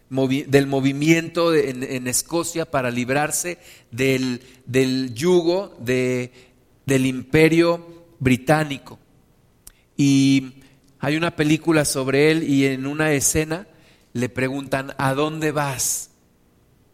movimiento 0.09 1.53
en, 1.53 2.07
Escocia 2.07 2.71
para 2.71 2.89
librarse 2.89 3.57
del, 3.91 4.41
del 4.65 5.13
yugo 5.13 5.75
de, 5.81 6.31
del 6.85 7.05
imperio 7.05 8.05
británico. 8.19 8.97
Y 9.97 10.53
hay 10.99 11.17
una 11.17 11.35
película 11.35 11.83
sobre 11.83 12.31
él 12.31 12.43
y 12.43 12.65
en 12.65 12.87
una 12.87 13.11
escena 13.11 13.67
le 14.13 14.29
preguntan, 14.29 14.95
¿a 14.97 15.13
dónde 15.13 15.51
vas? 15.51 16.09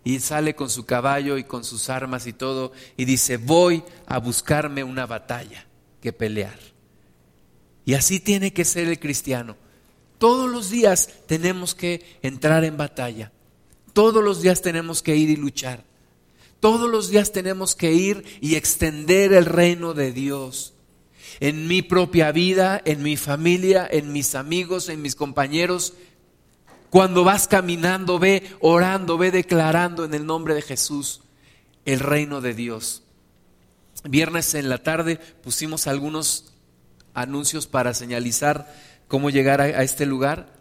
Y 0.06 0.20
sale 0.22 0.56
con 0.56 0.70
su 0.70 0.86
caballo 0.86 1.38
y 1.38 1.44
con 1.44 1.66
sus 1.66 1.90
armas 1.90 2.28
y 2.28 2.34
todo 2.34 2.72
y 2.96 3.04
dice, 3.04 3.36
voy 3.36 3.84
a 4.06 4.20
buscarme 4.20 4.84
una 4.84 5.06
batalla 5.06 5.66
que 6.00 6.14
pelear. 6.14 6.60
Y 7.86 7.96
así 7.96 8.20
tiene 8.20 8.54
que 8.54 8.64
ser 8.64 8.88
el 8.88 9.00
cristiano. 9.00 9.58
Todos 10.20 10.50
los 10.50 10.70
días 10.70 11.10
tenemos 11.28 11.76
que 11.76 12.18
entrar 12.22 12.64
en 12.64 12.78
batalla. 12.78 13.32
Todos 13.94 14.24
los 14.24 14.42
días 14.42 14.62
tenemos 14.62 15.02
que 15.02 15.16
ir 15.16 15.30
y 15.30 15.36
luchar. 15.36 15.84
Todos 16.60 16.90
los 16.90 17.10
días 17.10 17.32
tenemos 17.32 17.76
que 17.76 17.94
ir 17.94 18.24
y 18.42 18.56
extender 18.56 19.34
el 19.34 19.46
reino 19.46 19.94
de 19.94 20.12
Dios. 20.12 20.74
En 21.40 21.68
mi 21.68 21.82
propia 21.82 22.32
vida, 22.32 22.82
en 22.86 23.04
mi 23.04 23.18
familia, 23.18 23.88
en 23.90 24.12
mis 24.14 24.36
amigos, 24.36 24.90
en 24.90 25.02
mis 25.02 25.16
compañeros. 25.16 25.94
Cuando 26.90 27.24
vas 27.24 27.48
caminando, 27.48 28.20
ve 28.20 28.44
orando, 28.60 29.18
ve 29.18 29.32
declarando 29.32 30.06
en 30.06 30.14
el 30.14 30.26
nombre 30.26 30.54
de 30.54 30.62
Jesús 30.62 31.22
el 31.86 32.00
reino 32.00 32.42
de 32.42 32.54
Dios 32.54 33.04
viernes 34.10 34.54
en 34.54 34.70
la 34.70 34.80
tarde 34.80 35.18
pusimos 35.44 35.88
algunos 35.88 36.54
anuncios 37.14 37.68
para 37.68 37.94
señalizar 37.94 38.74
cómo 39.08 39.30
llegar 39.30 39.62
a, 39.62 39.84
este 39.84 40.06
lugar 40.06 40.54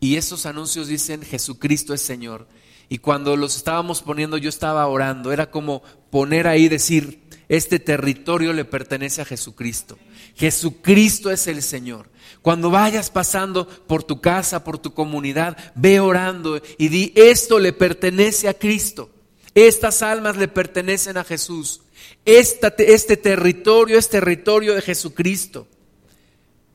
y 0.00 0.16
esos 0.16 0.46
anuncios 0.46 0.88
dicen 0.88 1.22
Jesucristo 1.22 1.94
es 1.94 2.00
Señor. 2.00 2.46
Y 2.88 2.98
cuando 2.98 3.36
los 3.36 3.56
estábamos 3.56 4.00
poniendo 4.00 4.38
yo 4.38 4.48
estaba 4.48 4.86
orando, 4.86 5.32
era 5.32 5.50
como 5.50 5.82
poner 6.10 6.46
ahí, 6.46 6.68
decir, 6.68 7.22
este 7.48 7.78
territorio 7.78 8.52
le 8.52 8.64
pertenece 8.64 9.20
a 9.20 9.26
Jesucristo. 9.26 9.98
Jesucristo 10.34 11.30
es 11.30 11.46
el 11.48 11.62
Señor. 11.62 12.08
Cuando 12.42 12.70
vayas 12.70 13.10
pasando 13.10 13.66
por 13.66 14.02
tu 14.02 14.20
casa, 14.20 14.64
por 14.64 14.78
tu 14.78 14.94
comunidad, 14.94 15.56
ve 15.74 16.00
orando 16.00 16.60
y 16.78 16.88
di, 16.88 17.12
esto 17.14 17.58
le 17.58 17.72
pertenece 17.72 18.48
a 18.48 18.54
Cristo. 18.54 19.10
Estas 19.54 20.02
almas 20.02 20.36
le 20.36 20.48
pertenecen 20.48 21.16
a 21.16 21.24
Jesús 21.24 21.80
este 22.24 23.16
territorio 23.16 23.98
es 23.98 24.08
territorio 24.08 24.74
de 24.74 24.82
Jesucristo. 24.82 25.66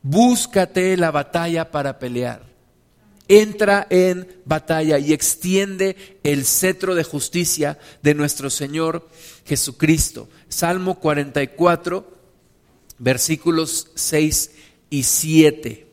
Búscate 0.02 0.96
la 0.96 1.10
batalla 1.10 1.70
para 1.70 1.98
pelear. 1.98 2.44
Entra 3.26 3.86
en 3.88 4.28
batalla 4.44 4.98
y 4.98 5.12
extiende 5.12 6.18
el 6.24 6.44
cetro 6.44 6.94
de 6.94 7.04
justicia 7.04 7.78
de 8.02 8.14
nuestro 8.14 8.50
Señor 8.50 9.08
Jesucristo. 9.46 10.28
Salmo 10.48 10.98
44, 11.00 12.12
versículos 12.98 13.90
6 13.94 14.50
y 14.94 15.02
7. 15.02 15.86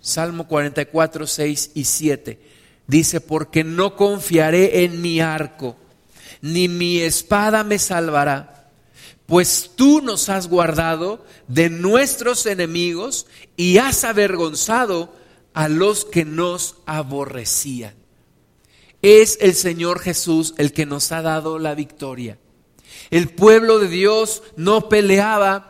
Salmo 0.00 0.46
44, 0.46 1.26
6 1.26 1.70
y 1.74 1.84
7. 1.84 2.40
Dice, 2.86 3.20
porque 3.20 3.64
no 3.64 3.96
confiaré 3.96 4.84
en 4.84 5.00
mi 5.00 5.20
arco 5.20 5.76
ni 6.40 6.68
mi 6.68 7.00
espada 7.00 7.64
me 7.64 7.78
salvará, 7.78 8.70
pues 9.26 9.72
tú 9.76 10.00
nos 10.00 10.28
has 10.28 10.48
guardado 10.48 11.24
de 11.48 11.70
nuestros 11.70 12.46
enemigos 12.46 13.26
y 13.56 13.78
has 13.78 14.04
avergonzado 14.04 15.14
a 15.54 15.68
los 15.68 16.04
que 16.04 16.24
nos 16.24 16.76
aborrecían. 16.86 17.94
Es 19.02 19.38
el 19.40 19.54
Señor 19.54 20.00
Jesús 20.00 20.54
el 20.58 20.72
que 20.72 20.86
nos 20.86 21.12
ha 21.12 21.22
dado 21.22 21.58
la 21.58 21.74
victoria. 21.74 22.38
El 23.10 23.28
pueblo 23.30 23.78
de 23.78 23.88
Dios 23.88 24.42
no 24.56 24.88
peleaba, 24.88 25.69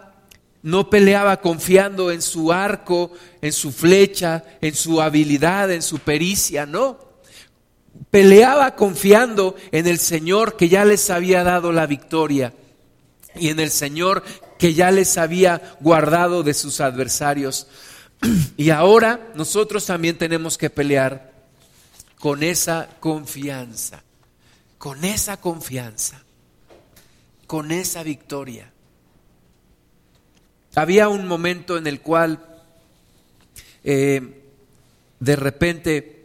no 0.62 0.90
peleaba 0.90 1.40
confiando 1.40 2.10
en 2.10 2.22
su 2.22 2.52
arco, 2.52 3.12
en 3.40 3.52
su 3.52 3.72
flecha, 3.72 4.44
en 4.60 4.74
su 4.74 5.00
habilidad, 5.00 5.70
en 5.70 5.82
su 5.82 5.98
pericia, 5.98 6.66
no 6.66 7.10
peleaba 8.10 8.74
confiando 8.74 9.56
en 9.72 9.86
el 9.86 9.98
Señor 9.98 10.56
que 10.56 10.68
ya 10.68 10.84
les 10.84 11.10
había 11.10 11.44
dado 11.44 11.72
la 11.72 11.86
victoria 11.86 12.52
y 13.34 13.48
en 13.48 13.60
el 13.60 13.70
Señor 13.70 14.24
que 14.58 14.74
ya 14.74 14.90
les 14.90 15.16
había 15.16 15.76
guardado 15.80 16.42
de 16.42 16.54
sus 16.54 16.80
adversarios. 16.80 17.66
Y 18.56 18.68
ahora 18.70 19.32
nosotros 19.34 19.86
también 19.86 20.18
tenemos 20.18 20.58
que 20.58 20.68
pelear 20.68 21.32
con 22.18 22.42
esa 22.42 22.88
confianza, 23.00 24.02
con 24.76 25.04
esa 25.04 25.38
confianza, 25.38 26.22
con 27.46 27.72
esa 27.72 28.02
victoria. 28.02 28.69
Había 30.74 31.08
un 31.08 31.26
momento 31.26 31.76
en 31.76 31.86
el 31.86 32.00
cual 32.00 32.44
eh, 33.82 34.42
de 35.18 35.36
repente 35.36 36.20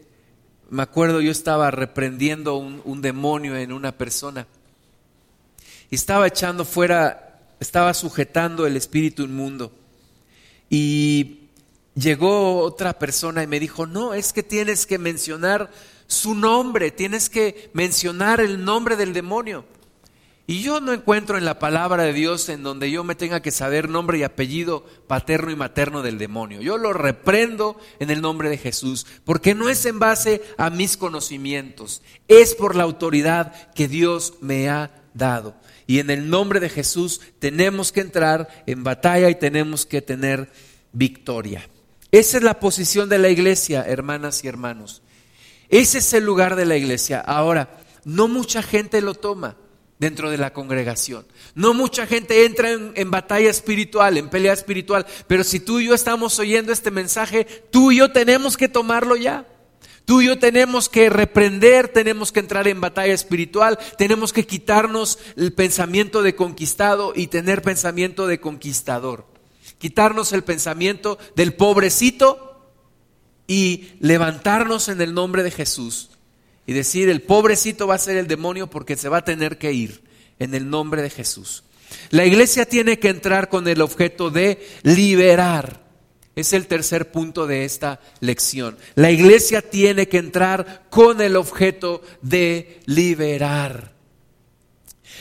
me 0.70 0.84
acuerdo 0.84 1.22
yo 1.22 1.32
estaba 1.32 1.72
reprendiendo 1.72 2.58
un, 2.58 3.02
demonio 3.02 3.56
en 3.56 3.72
una 3.72 3.92
persona 3.92 4.48
y 5.90 5.96
estaba 5.96 6.28
echando 6.28 6.66
fuera, 6.66 7.40
estaba 7.60 7.94
sujetando 7.94 8.66
el 8.66 8.76
espíritu 8.76 9.24
inmundo. 9.24 9.72
Y 10.70 11.42
llegó 11.94 12.60
otra 12.60 12.98
persona 12.98 13.44
y 13.44 13.48
me 13.48 13.60
dijo, 13.60 13.86
no, 13.86 14.14
es 14.14 14.34
que 14.34 14.44
tienes 14.44 14.86
que 14.86 14.98
mencionar 14.98 15.72
su 16.08 16.34
nombre, 16.34 16.92
tienes 16.92 17.30
que 17.30 17.70
mencionar 17.74 18.42
el 18.42 18.66
nombre 18.66 18.96
del 18.96 19.14
demonio. 19.14 19.66
Y 20.48 20.62
yo 20.62 20.80
no 20.80 20.94
encuentro 20.94 21.40
en 21.40 21.46
la 21.46 21.58
palabra 21.58 22.04
de 22.04 22.14
Dios 22.14 22.50
en 22.50 22.62
donde 22.62 22.92
yo 22.92 23.04
me 23.04 23.16
tenga 23.16 23.42
que 23.42 23.50
saber 23.50 23.90
nombre 23.90 24.20
y 24.20 24.24
apellido 24.24 24.86
paterno 25.08 25.50
y 25.50 25.56
materno 25.56 26.04
del 26.04 26.20
demonio. 26.20 26.62
Yo 26.62 26.78
lo 26.78 26.94
reprendo 26.94 27.80
en 28.00 28.12
el 28.12 28.22
nombre 28.22 28.50
de 28.50 28.60
Jesús, 28.60 29.08
porque 29.24 29.56
no 29.56 29.70
es 29.70 29.84
en 29.88 29.98
base 29.98 30.44
a 30.58 30.70
mis 30.70 30.98
conocimientos, 30.98 32.04
es 32.28 32.54
por 32.54 32.76
la 32.76 32.84
autoridad 32.84 33.72
que 33.74 33.88
Dios 33.88 34.36
me 34.40 34.70
ha 34.70 34.92
dado. 35.16 35.56
Y 35.88 35.98
en 35.98 36.12
el 36.12 36.30
nombre 36.30 36.60
de 36.60 36.70
Jesús 36.70 37.22
tenemos 37.40 37.92
que 37.92 38.02
entrar 38.02 38.48
en 38.68 38.84
batalla 38.84 39.32
y 39.32 39.36
tenemos 39.36 39.88
que 39.88 40.04
tener 40.04 40.52
victoria. 40.92 41.68
Esa 42.12 42.38
es 42.38 42.44
la 42.44 42.60
posición 42.60 43.10
de 43.10 43.18
la 43.18 43.30
iglesia, 43.30 43.84
hermanas 43.88 44.44
y 44.44 44.48
hermanos. 44.48 45.02
Ese 45.70 45.98
es 45.98 46.14
el 46.14 46.24
lugar 46.24 46.56
de 46.56 46.66
la 46.66 46.78
iglesia. 46.78 47.20
Ahora, 47.20 47.80
no 48.04 48.28
mucha 48.28 48.62
gente 48.62 49.02
lo 49.02 49.16
toma 49.16 49.58
dentro 50.00 50.30
de 50.30 50.38
la 50.38 50.54
congregación. 50.54 51.26
No 51.54 51.74
mucha 51.74 52.06
gente 52.06 52.46
entra 52.46 52.70
en, 52.72 53.12
batalla 53.12 53.50
espiritual, 53.50 54.18
en 54.18 54.30
pelea 54.30 54.54
espiritual, 54.54 55.06
pero 55.28 55.44
si 55.44 55.60
tú 55.60 55.80
y 55.80 55.88
yo 55.88 55.94
estamos 55.94 56.38
oyendo 56.40 56.72
este 56.72 56.92
mensaje, 56.92 57.46
tú 57.72 57.92
y 57.92 57.98
yo 57.98 58.12
tenemos 58.12 58.58
que 58.58 58.68
tomarlo 58.68 59.16
ya. 59.16 59.48
Tú 60.04 60.22
y 60.22 60.28
yo 60.28 60.38
tenemos 60.38 60.88
que 60.88 61.10
reprender, 61.10 61.88
tenemos 61.88 62.32
que 62.32 62.40
entrar 62.40 62.68
en 62.68 62.80
batalla 62.80 63.14
espiritual, 63.14 63.80
tenemos 63.98 64.34
que 64.34 64.46
quitarnos 64.46 65.18
el 65.36 65.52
pensamiento 65.52 66.22
de 66.22 66.36
conquistado 66.36 67.14
y 67.16 67.28
tener 67.28 67.64
pensamiento 67.64 68.28
de 68.28 68.40
conquistador. 68.40 69.26
Quitarnos 69.80 70.32
el 70.32 70.44
pensamiento 70.44 71.18
del 71.36 71.56
pobrecito 71.56 72.70
y 73.48 73.94
levantarnos 74.00 74.90
en 74.90 75.02
el 75.02 75.16
nombre 75.16 75.42
de 75.42 75.52
Jesús 75.52 76.10
y 76.66 76.74
decir, 76.74 77.10
el 77.10 77.22
pobrecito 77.22 77.88
va 77.88 77.96
a 77.96 78.00
ser 78.00 78.18
el 78.18 78.28
demonio 78.28 78.68
porque 78.70 78.98
se 78.98 79.10
va 79.10 79.18
a 79.18 79.26
tener 79.26 79.58
que 79.58 79.74
ir 79.74 80.04
en 80.40 80.54
el 80.54 80.70
nombre 80.70 81.02
de 81.02 81.10
Jesús. 81.10 81.64
La 82.10 82.26
iglesia 82.26 82.66
tiene 82.66 83.00
que 83.00 83.10
entrar 83.10 83.50
con 83.50 83.68
el 83.68 83.82
objeto 83.82 84.32
de 84.32 84.66
liberar. 84.84 85.86
Es 86.36 86.52
el 86.54 86.68
tercer 86.68 87.12
punto 87.12 87.48
de 87.48 87.64
esta 87.64 88.02
lección. 88.20 88.78
La 88.96 89.12
iglesia 89.12 89.62
tiene 89.62 90.08
que 90.08 90.18
entrar 90.18 90.88
con 90.90 91.22
el 91.22 91.36
objeto 91.36 92.02
de 92.22 92.82
liberar. 92.86 93.94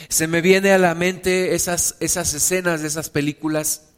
Se 0.09 0.27
me 0.27 0.41
viene 0.41 0.71
a 0.71 0.77
la 0.77 0.93
mente 0.93 1.55
esas, 1.55 1.95
esas 1.99 2.33
escenas 2.33 2.81
de 2.81 2.87
esas 2.87 3.09
películas 3.09 3.89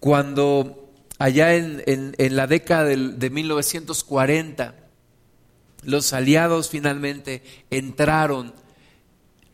cuando 0.00 0.92
allá 1.18 1.54
en, 1.54 1.82
en, 1.86 2.36
la 2.36 2.46
década 2.46 2.84
de, 2.84 2.96
de 2.96 3.30
1940 3.30 4.87
los 5.82 6.12
aliados 6.12 6.68
finalmente 6.68 7.42
entraron 7.70 8.52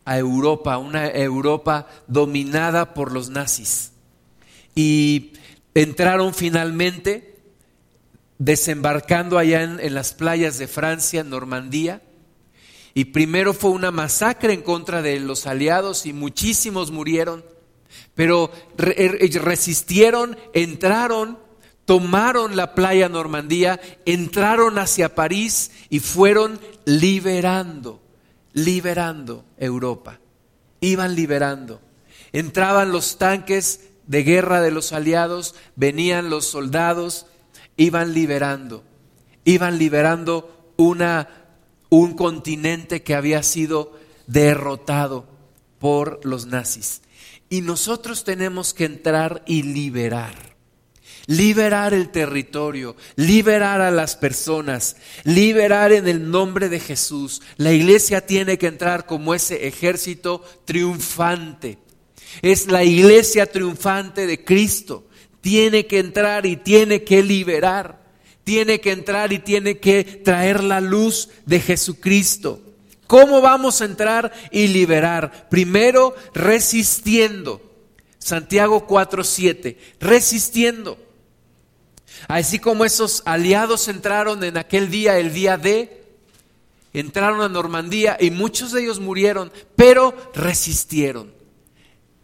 a 0.05 0.17
Europa, 0.17 0.77
una 0.77 1.07
Europa 1.09 1.87
dominada 2.07 2.93
por 2.93 3.11
los 3.11 3.29
nazis. 3.29 3.91
Y 4.75 5.33
entraron 5.73 6.33
finalmente 6.33 7.35
desembarcando 8.37 9.37
allá 9.37 9.63
en, 9.63 9.93
las 9.93 10.13
playas 10.13 10.57
de 10.57 10.67
Francia, 10.67 11.23
Normandía. 11.23 12.01
Y 12.93 13.05
primero 13.05 13.53
fue 13.53 13.71
una 13.71 13.91
masacre 13.91 14.53
en 14.53 14.61
contra 14.61 15.01
de 15.01 15.19
los 15.19 15.47
aliados 15.47 16.05
y 16.05 16.13
muchísimos 16.13 16.91
murieron. 16.91 17.43
Pero 18.13 18.51
er, 18.77 19.17
resistieron, 19.43 20.37
entraron, 20.53 21.37
tomaron 21.85 22.55
la 22.55 22.75
playa 22.75 23.09
Normandía, 23.09 23.79
entraron 24.05 24.77
hacia 24.77 25.15
París 25.15 25.71
y 25.89 25.99
fueron 25.99 26.59
liberando 26.85 28.01
liberando 28.55 29.45
Europa. 29.57 30.19
Iban 30.79 31.13
liberando. 31.13 31.81
Entraban 32.31 32.91
los 32.91 33.17
tanques 33.17 33.81
de 34.07 34.23
guerra 34.23 34.61
de 34.61 34.71
los 34.71 34.93
aliados, 34.93 35.55
venían 35.75 36.29
los 36.29 36.45
soldados, 36.45 37.27
iban 37.77 38.13
liberando. 38.13 38.83
Iban 39.43 39.77
liberando 39.77 40.71
una, 40.77 41.29
un 41.89 42.15
continente 42.15 43.03
que 43.03 43.13
había 43.13 43.43
sido 43.43 43.93
derrotado 44.25 45.27
por 45.77 46.25
los 46.25 46.45
nazis. 46.45 47.01
Y 47.49 47.61
nosotros 47.61 48.23
tenemos 48.23 48.73
que 48.73 48.85
entrar 48.85 49.43
y 49.45 49.63
liberar 49.63 50.54
liberar 51.27 51.93
el 51.93 52.09
territorio, 52.09 52.95
liberar 53.15 53.81
a 53.81 53.91
las 53.91 54.15
personas, 54.15 54.95
liberar 55.23 55.91
en 55.91 56.07
el 56.07 56.29
nombre 56.29 56.69
de 56.69 56.79
Jesús. 56.79 57.41
La 57.57 57.71
iglesia 57.71 58.25
tiene 58.25 58.57
que 58.57 58.67
entrar 58.67 59.05
como 59.05 59.33
ese 59.33 59.67
ejército 59.67 60.43
triunfante. 60.65 61.77
Es 62.41 62.67
la 62.67 62.83
iglesia 62.83 63.45
triunfante 63.45 64.27
de 64.27 64.43
Cristo. 64.43 65.07
Tiene 65.41 65.85
que 65.85 65.99
entrar 65.99 66.45
y 66.45 66.57
tiene 66.57 67.03
que 67.03 67.23
liberar. 67.23 68.03
Tiene 68.43 68.79
que 68.79 68.91
entrar 68.91 69.33
y 69.33 69.39
tiene 69.39 69.79
que 69.79 70.03
traer 70.03 70.63
la 70.63 70.81
luz 70.81 71.29
de 71.45 71.59
Jesucristo. 71.59 72.61
¿Cómo 73.07 73.41
vamos 73.41 73.81
a 73.81 73.85
entrar 73.85 74.31
y 74.51 74.67
liberar? 74.67 75.47
Primero, 75.49 76.15
resistiendo. 76.33 77.61
Santiago 78.17 78.87
4:7, 78.87 79.77
resistiendo. 79.99 81.04
Así 82.27 82.59
como 82.59 82.85
esos 82.85 83.21
aliados 83.25 83.87
entraron 83.87 84.43
en 84.43 84.57
aquel 84.57 84.89
día, 84.89 85.17
el 85.19 85.33
día 85.33 85.57
de, 85.57 86.03
entraron 86.93 87.41
a 87.41 87.49
Normandía 87.49 88.17
y 88.19 88.31
muchos 88.31 88.71
de 88.71 88.83
ellos 88.83 88.99
murieron, 88.99 89.51
pero 89.75 90.15
resistieron. 90.33 91.33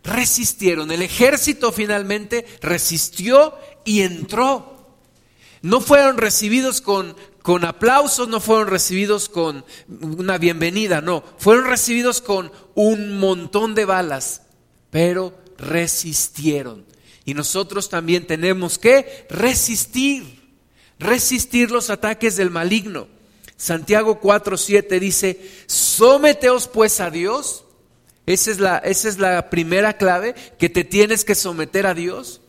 Resistieron. 0.04 0.91
El 0.91 1.02
ejército 1.02 1.72
finalmente 1.72 2.46
resistió 2.62 3.54
y 3.86 4.02
entró. 4.02 4.98
No 5.62 5.80
fueron 5.80 6.17
recibidos 6.17 6.82
con, 6.82 7.15
con 7.44 7.65
aplausos, 7.65 8.28
no 8.28 8.39
fueron 8.39 8.67
recibidos 8.67 9.30
con 9.30 9.63
una 9.88 10.39
bienvenida, 10.39 11.02
no. 11.02 11.24
Fueron 11.38 11.65
recibidos 11.65 12.22
con 12.22 12.52
un 12.74 13.20
montón 13.20 13.76
de 13.76 13.86
balas, 13.86 14.44
pero 14.89 15.38
resistieron. 15.58 16.90
Y 17.25 17.34
nosotros 17.34 17.89
también 17.89 18.25
tenemos 18.25 18.79
que 18.79 19.25
resistir, 19.29 20.41
resistir 20.99 21.71
los 21.71 21.89
ataques 21.89 22.36
del 22.36 22.49
maligno. 22.49 23.07
Santiago 23.57 24.19
4:7 24.19 24.99
dice, 24.99 25.39
"Someteos 25.67 26.67
pues 26.67 26.99
a 26.99 27.12
Dios." 27.12 27.65
Esa 28.25 28.51
es 28.51 28.60
la 28.60 28.77
esa 28.79 29.07
es 29.07 29.19
la 29.19 29.49
primera 29.49 29.97
clave 29.97 30.36
que 30.57 30.69
te 30.69 30.84
tienes 30.84 31.25
que 31.25 31.36
someter 31.36 31.86
a 31.86 31.93
Dios. 31.93 32.41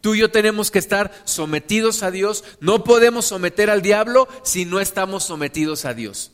Tú 0.00 0.16
y 0.16 0.18
yo 0.18 0.32
tenemos 0.32 0.72
que 0.72 0.80
estar 0.80 1.12
sometidos 1.24 2.02
a 2.02 2.10
Dios. 2.10 2.42
No 2.60 2.82
podemos 2.82 3.24
someter 3.26 3.70
al 3.70 3.82
diablo 3.82 4.26
si 4.42 4.64
no 4.64 4.80
estamos 4.80 5.22
sometidos 5.22 5.84
a 5.84 5.94
Dios. 5.94 6.32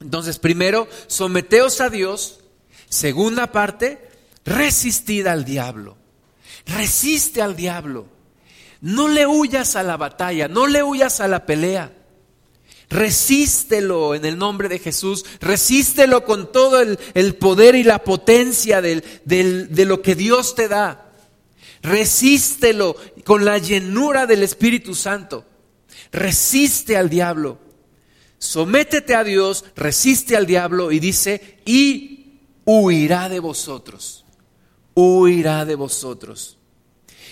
Entonces, 0.00 0.38
primero, 0.38 0.86
someteos 1.08 1.80
a 1.80 1.90
Dios. 1.90 2.38
Segunda 2.88 3.50
parte, 3.50 3.98
resistid 4.44 5.26
al 5.26 5.44
diablo. 5.44 5.97
Resiste 6.68 7.42
al 7.42 7.56
diablo. 7.56 8.06
No 8.80 9.08
le 9.08 9.26
huyas 9.26 9.74
a 9.74 9.82
la 9.82 9.96
batalla, 9.96 10.46
no 10.46 10.66
le 10.66 10.82
huyas 10.82 11.20
a 11.20 11.26
la 11.26 11.44
pelea. 11.44 11.92
Resístelo 12.90 14.14
en 14.14 14.24
el 14.24 14.38
nombre 14.38 14.68
de 14.68 14.78
Jesús, 14.78 15.24
resístelo 15.40 16.24
con 16.24 16.52
todo 16.52 16.80
el, 16.80 17.34
poder 17.34 17.74
y 17.74 17.82
la 17.82 17.98
potencia 18.02 18.80
de 18.80 19.84
lo 19.84 20.00
que 20.00 20.14
Dios 20.14 20.54
te 20.54 20.68
da. 20.68 21.12
Resístelo 21.82 22.96
con 23.24 23.44
la 23.44 23.58
llenura 23.58 24.26
del 24.26 24.42
Espíritu 24.42 24.94
Santo. 24.94 25.44
Resiste 26.12 26.96
al 26.96 27.10
diablo. 27.10 27.58
Sométete 28.38 29.14
a 29.14 29.24
Dios, 29.24 29.64
resiste 29.74 30.36
al 30.36 30.46
diablo 30.46 30.92
y 30.92 31.00
dice, 31.00 31.58
y 31.64 32.40
huirá 32.64 33.28
de 33.28 33.40
vosotros. 33.40 34.24
Huirá 34.94 35.64
de 35.64 35.74
vosotros. 35.74 36.57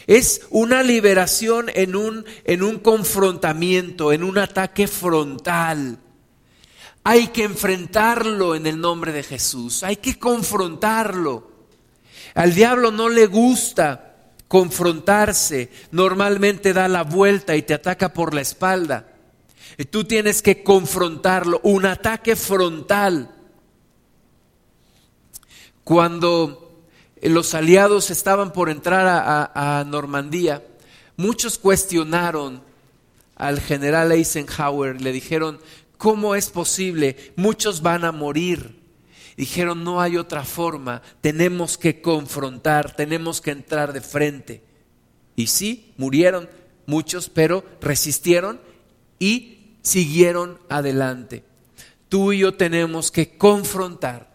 Es 0.06 0.42
una 0.50 0.82
liberación 0.82 1.70
en 1.74 1.96
un, 1.96 2.24
en 2.44 2.62
un 2.62 2.78
confrontamiento, 2.78 4.12
en 4.12 4.22
un 4.24 4.38
ataque 4.38 4.87
frontal. 4.87 5.98
Hay 7.04 7.28
que 7.28 7.44
enfrentarlo 7.44 8.54
en 8.54 8.66
el 8.66 8.80
nombre 8.80 9.12
de 9.12 9.22
Jesús, 9.22 9.82
hay 9.82 9.96
que 9.96 10.18
confrontarlo. 10.18 11.52
Al 12.35 12.54
diablo 12.54 12.90
no 12.90 13.09
le 13.09 13.26
gusta 13.26 14.06
confrontarse, 14.48 15.70
normalmente 15.90 16.72
da 16.72 16.88
la 16.88 17.02
vuelta 17.02 17.56
y 17.56 17.62
te 17.62 17.74
ataca 17.74 18.12
por 18.12 18.35
la 18.35 18.40
espalda. 18.40 19.12
Y 19.78 19.85
tú 19.85 20.04
tienes 20.04 20.42
que 20.42 20.62
confrontarlo, 20.62 21.61
un 21.62 21.87
ataque 21.87 22.37
frontal. 22.37 23.30
Cuando 25.85 26.65
los 27.22 27.55
aliados 27.55 28.11
estaban 28.11 28.52
por 28.52 28.68
entrar 28.68 29.07
a, 29.55 29.85
Normandía, 29.87 30.62
muchos 31.16 31.59
cuestionaron 31.59 32.62
al 33.37 33.61
general 33.61 34.12
Eisenhower, 34.12 35.00
le 35.00 35.12
dijeron, 35.12 35.59
¿cómo 35.96 36.35
es 36.35 36.50
posible? 36.50 37.33
Muchos 37.37 37.83
van 37.83 38.05
a 38.05 38.12
morir. 38.12 38.85
Dijeron, 39.37 39.85
no 39.85 40.00
hay 40.00 40.16
otra 40.16 40.44
forma, 40.44 41.02
tenemos 41.20 41.76
que 41.76 42.00
confrontar, 42.00 42.96
tenemos 42.96 43.42
que 43.42 43.50
entrar 43.50 43.92
de 43.92 44.00
frente. 44.00 44.62
Y 45.37 45.48
sí, 45.48 45.92
murieron 45.98 46.48
muchos, 46.87 47.29
pero 47.29 47.62
resistieron 47.83 48.59
y 49.18 49.76
siguieron 49.83 50.59
adelante. 50.70 51.44
Tú 52.09 52.33
y 52.33 52.38
yo 52.38 52.55
tenemos 52.55 53.11
que 53.11 53.37
confrontar 53.37 54.35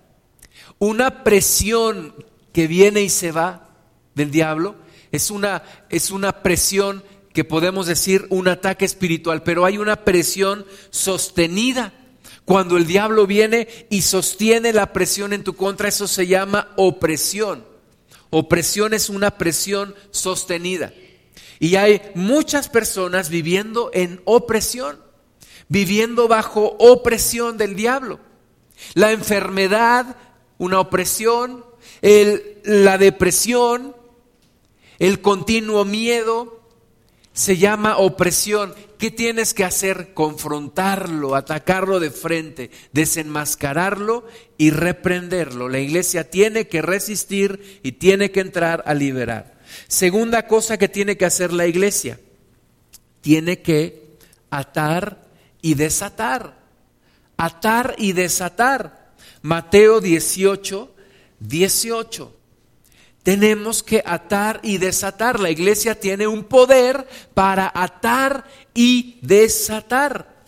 una 0.77 1.23
presión 1.23 2.13
que 2.53 2.67
viene 2.67 3.01
y 3.01 3.09
se 3.09 3.31
va 3.31 3.69
del 4.15 4.31
diablo, 4.31 4.75
es 5.11 5.31
una, 5.31 5.63
es 5.89 6.11
una 6.11 6.43
presión 6.43 7.03
que 7.33 7.43
podemos 7.43 7.87
decir 7.87 8.27
un 8.29 8.47
ataque 8.47 8.85
espiritual, 8.85 9.43
pero 9.43 9.65
hay 9.65 9.77
una 9.77 10.03
presión 10.03 10.65
sostenida. 10.89 11.93
Cuando 12.45 12.77
el 12.77 12.85
diablo 12.85 13.27
viene 13.27 13.67
y 13.89 14.01
sostiene 14.01 14.73
la 14.73 14.91
presión 14.93 15.31
en 15.31 15.43
tu 15.43 15.55
contra, 15.55 15.87
eso 15.87 16.07
se 16.07 16.27
llama 16.27 16.69
opresión. 16.75 17.65
Opresión 18.29 18.93
es 18.93 19.09
una 19.09 19.31
presión 19.37 19.95
sostenida. 20.11 20.93
Y 21.59 21.75
hay 21.75 22.01
muchas 22.15 22.69
personas 22.69 23.29
viviendo 23.29 23.91
en 23.93 24.21
opresión, 24.25 24.99
viviendo 25.69 26.27
bajo 26.27 26.75
opresión 26.79 27.57
del 27.57 27.75
diablo. 27.75 28.19
La 28.95 29.11
enfermedad, 29.11 30.17
una 30.57 30.79
opresión, 30.79 31.63
la 32.01 32.97
depresión, 32.97 33.95
el 34.99 35.21
continuo 35.21 35.85
miedo, 35.85 36.61
se 37.33 37.57
llama 37.57 37.97
opresión. 37.97 38.73
¿Qué 38.97 39.09
tienes 39.09 39.53
que 39.53 39.63
hacer? 39.63 40.13
Confrontarlo, 40.13 41.35
atacarlo 41.35 41.99
de 41.99 42.11
frente, 42.11 42.71
desenmascararlo 42.91 44.25
y 44.57 44.71
reprenderlo. 44.71 45.69
La 45.69 45.79
iglesia 45.79 46.29
tiene 46.29 46.67
que 46.67 46.81
resistir 46.81 47.79
y 47.83 47.93
tiene 47.93 48.31
que 48.31 48.41
entrar 48.41 48.83
a 48.85 48.93
liberar. 48.93 49.59
Segunda 49.87 50.47
cosa 50.47 50.77
que 50.77 50.89
tiene 50.89 51.17
que 51.17 51.25
hacer 51.25 51.53
la 51.53 51.65
iglesia, 51.65 52.19
tiene 53.21 53.61
que 53.61 54.17
atar 54.49 55.25
y 55.61 55.75
desatar. 55.75 56.59
Atar 57.37 57.95
y 57.97 58.11
desatar. 58.11 59.13
Mateo 59.41 59.99
18, 59.99 60.90
18 61.41 62.41
tenemos 63.23 63.83
que 63.83 64.01
atar 64.05 64.59
y 64.63 64.77
desatar. 64.77 65.39
La 65.39 65.49
iglesia 65.49 65.99
tiene 65.99 66.27
un 66.27 66.43
poder 66.43 67.07
para 67.33 67.71
atar 67.73 68.45
y 68.73 69.19
desatar. 69.21 70.41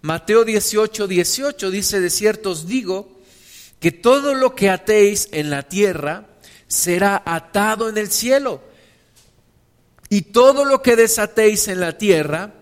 Mateo 0.00 0.44
18, 0.44 1.06
18 1.08 1.70
dice, 1.70 2.00
de 2.00 2.10
cierto 2.10 2.50
os 2.50 2.66
digo, 2.66 3.20
que 3.80 3.92
todo 3.92 4.34
lo 4.34 4.54
que 4.54 4.70
atéis 4.70 5.28
en 5.32 5.50
la 5.50 5.64
tierra 5.64 6.26
será 6.66 7.22
atado 7.24 7.88
en 7.88 7.98
el 7.98 8.10
cielo. 8.10 8.62
Y 10.08 10.22
todo 10.22 10.64
lo 10.64 10.82
que 10.82 10.96
desatéis 10.96 11.68
en 11.68 11.80
la 11.80 11.98
tierra 11.98 12.54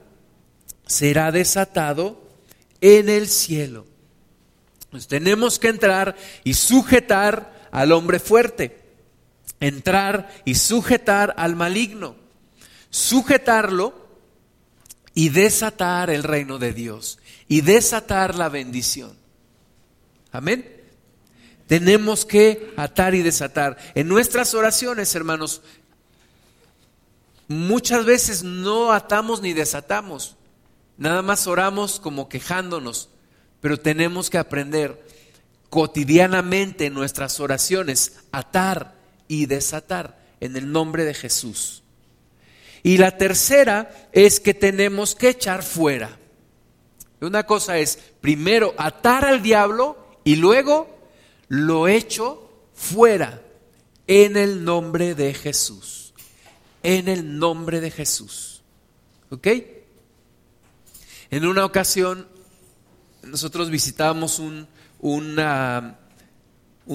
será 0.87 1.30
desatado 1.30 2.20
en 2.80 3.08
el 3.08 3.28
cielo. 3.28 3.87
Pues 4.90 5.06
tenemos 5.06 5.58
que 5.58 5.68
entrar 5.68 6.16
y 6.42 6.54
sujetar 6.54 7.54
al 7.74 7.90
hombre 7.90 8.20
fuerte 8.20 8.80
entrar 9.58 10.32
y 10.44 10.54
sujetar 10.54 11.34
al 11.37 11.56
maligno, 11.56 12.14
sujetarlo 12.88 14.06
y 15.12 15.30
desatar 15.30 16.08
el 16.08 16.22
reino 16.22 16.58
de 16.58 16.72
Dios 16.72 17.18
y 17.48 17.62
desatar 17.62 18.37
la 18.37 18.48
bendición. 18.48 19.16
Amén. 20.30 20.70
Tenemos 21.66 22.24
que 22.24 22.72
atar 22.76 23.16
y 23.16 23.22
desatar. 23.22 23.76
En 23.96 24.06
nuestras 24.06 24.54
oraciones, 24.54 25.12
hermanos, 25.16 25.60
muchas 27.48 28.04
veces 28.04 28.44
no 28.44 28.92
atamos 28.92 29.42
ni 29.42 29.52
desatamos. 29.52 30.37
Nada 30.96 31.22
más 31.22 31.48
oramos 31.48 31.98
como 31.98 32.28
quejándonos, 32.28 33.08
pero 33.60 33.80
tenemos 33.80 34.30
que 34.30 34.38
aprender 34.38 35.02
cotidianamente 35.74 36.87
en 36.87 36.94
nuestras 36.94 37.40
oraciones 37.40 38.12
atar 38.30 38.94
y 39.26 39.46
desatar 39.46 40.24
en 40.38 40.56
el 40.56 40.70
nombre 40.70 41.04
de 41.04 41.14
Jesús. 41.14 41.82
Y 42.84 42.98
la 42.98 43.18
tercera 43.18 44.08
es 44.12 44.38
que 44.38 44.54
tenemos 44.54 45.16
que 45.16 45.30
echar 45.30 45.64
fuera. 45.64 46.16
Una 47.20 47.42
cosa 47.42 47.76
es 47.78 47.98
primero 48.20 48.72
atar 48.78 49.24
al 49.24 49.42
diablo 49.42 50.16
y 50.22 50.37
luego 50.37 50.96
lo 51.48 51.88
echo 51.88 52.52
fuera 52.72 53.42
en 54.06 54.37
el 54.37 54.62
nombre 54.64 55.16
de 55.16 55.34
Jesús. 55.34 56.14
En 56.84 57.08
el 57.08 57.37
nombre 57.37 57.80
de 57.80 57.90
Jesús. 57.90 58.62
¿Ok? 59.30 59.48
En 61.32 61.46
una 61.46 61.64
ocasión 61.64 62.28
nosotros 63.24 63.70
visitábamos 63.70 64.38
un, 64.38 64.68
un 65.00 65.44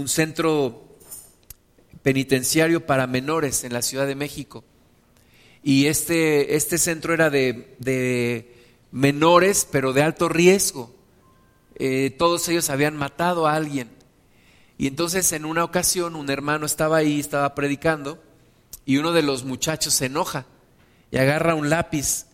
centro 0.08 0.90
penitenciario 2.04 2.86
para 2.86 3.08
menores 3.08 3.64
en 3.64 3.74
la 3.74 3.82
Ciudad 3.82 4.08
de 4.08 4.16
México. 4.16 4.64
Y 5.64 5.88
este, 5.88 6.56
este 6.56 6.78
centro 6.78 7.14
era 7.14 7.30
de, 7.30 8.56
menores, 8.92 9.68
pero 9.70 9.94
de 9.94 10.04
alto 10.04 10.30
riesgo. 10.30 10.96
Eh, 11.76 12.16
todos 12.18 12.48
ellos 12.50 12.70
habían 12.70 12.96
matado 12.96 13.48
a 13.48 13.56
alguien. 13.56 13.90
Y 14.78 14.88
entonces 14.88 15.32
en 15.34 15.46
una 15.46 15.64
ocasión 15.64 16.16
un 16.16 16.30
hermano 16.30 16.66
estaba 16.66 16.98
ahí, 16.98 17.20
estaba 17.20 17.54
predicando, 17.54 18.24
y 18.86 18.98
uno 18.98 19.12
de 19.12 19.22
los 19.22 19.44
muchachos 19.44 19.94
se 19.94 20.06
enoja 20.06 20.46
y 21.12 21.18
agarra 21.18 21.54
un 21.54 21.70
lápiz 21.70 22.26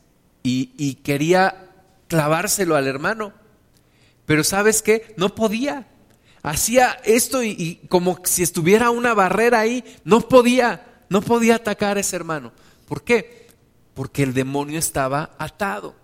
y, 0.43 0.71
y 0.77 0.95
quería 0.95 1.71
clavárselo 2.07 2.75
al 2.75 2.87
hermano. 2.87 3.33
Pero 4.25 4.43
sabes 4.43 4.81
qué? 4.81 5.13
No 5.17 5.35
podía 5.35 5.87
hacía 6.45 6.99
esto 7.03 7.43
y, 7.43 7.81
como 7.89 8.19
si 8.23 8.43
estuviera 8.43 8.91
una 8.91 9.15
barrera 9.15 9.61
ahí, 9.61 9.83
no 10.03 10.21
podía, 10.21 11.03
no 11.09 11.21
podía 11.21 11.55
atacar 11.55 11.97
a 11.97 12.01
ese 12.01 12.15
hermano. 12.15 12.53
¿Por 12.87 13.03
qué? 13.03 13.47
Porque 13.95 14.21
el 14.21 14.33
demonio 14.33 14.77
estaba 14.77 15.35
atado. 15.39 15.95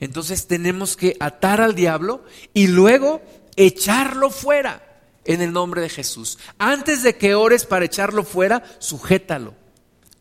Entonces 0.00 0.46
tenemos 0.46 0.96
que 0.96 1.16
atar 1.18 1.62
al 1.62 1.74
diablo 1.74 2.24
y 2.52 2.66
luego 2.66 3.22
echarlo 3.56 4.28
fuera 4.28 5.00
en 5.24 5.40
el 5.40 5.52
nombre 5.52 5.80
de 5.80 5.88
Jesús. 5.88 6.38
Antes 6.58 7.02
de 7.02 7.16
que 7.16 7.34
ores 7.34 7.64
para 7.64 7.86
echarlo 7.86 8.22
fuera, 8.22 8.62
sujétalo, 8.80 9.54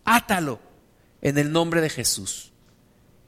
átalo 0.05 0.59
en 1.21 1.37
el 1.37 1.51
nombre 1.51 1.81
de 1.81 1.89
Jesús. 1.89 2.53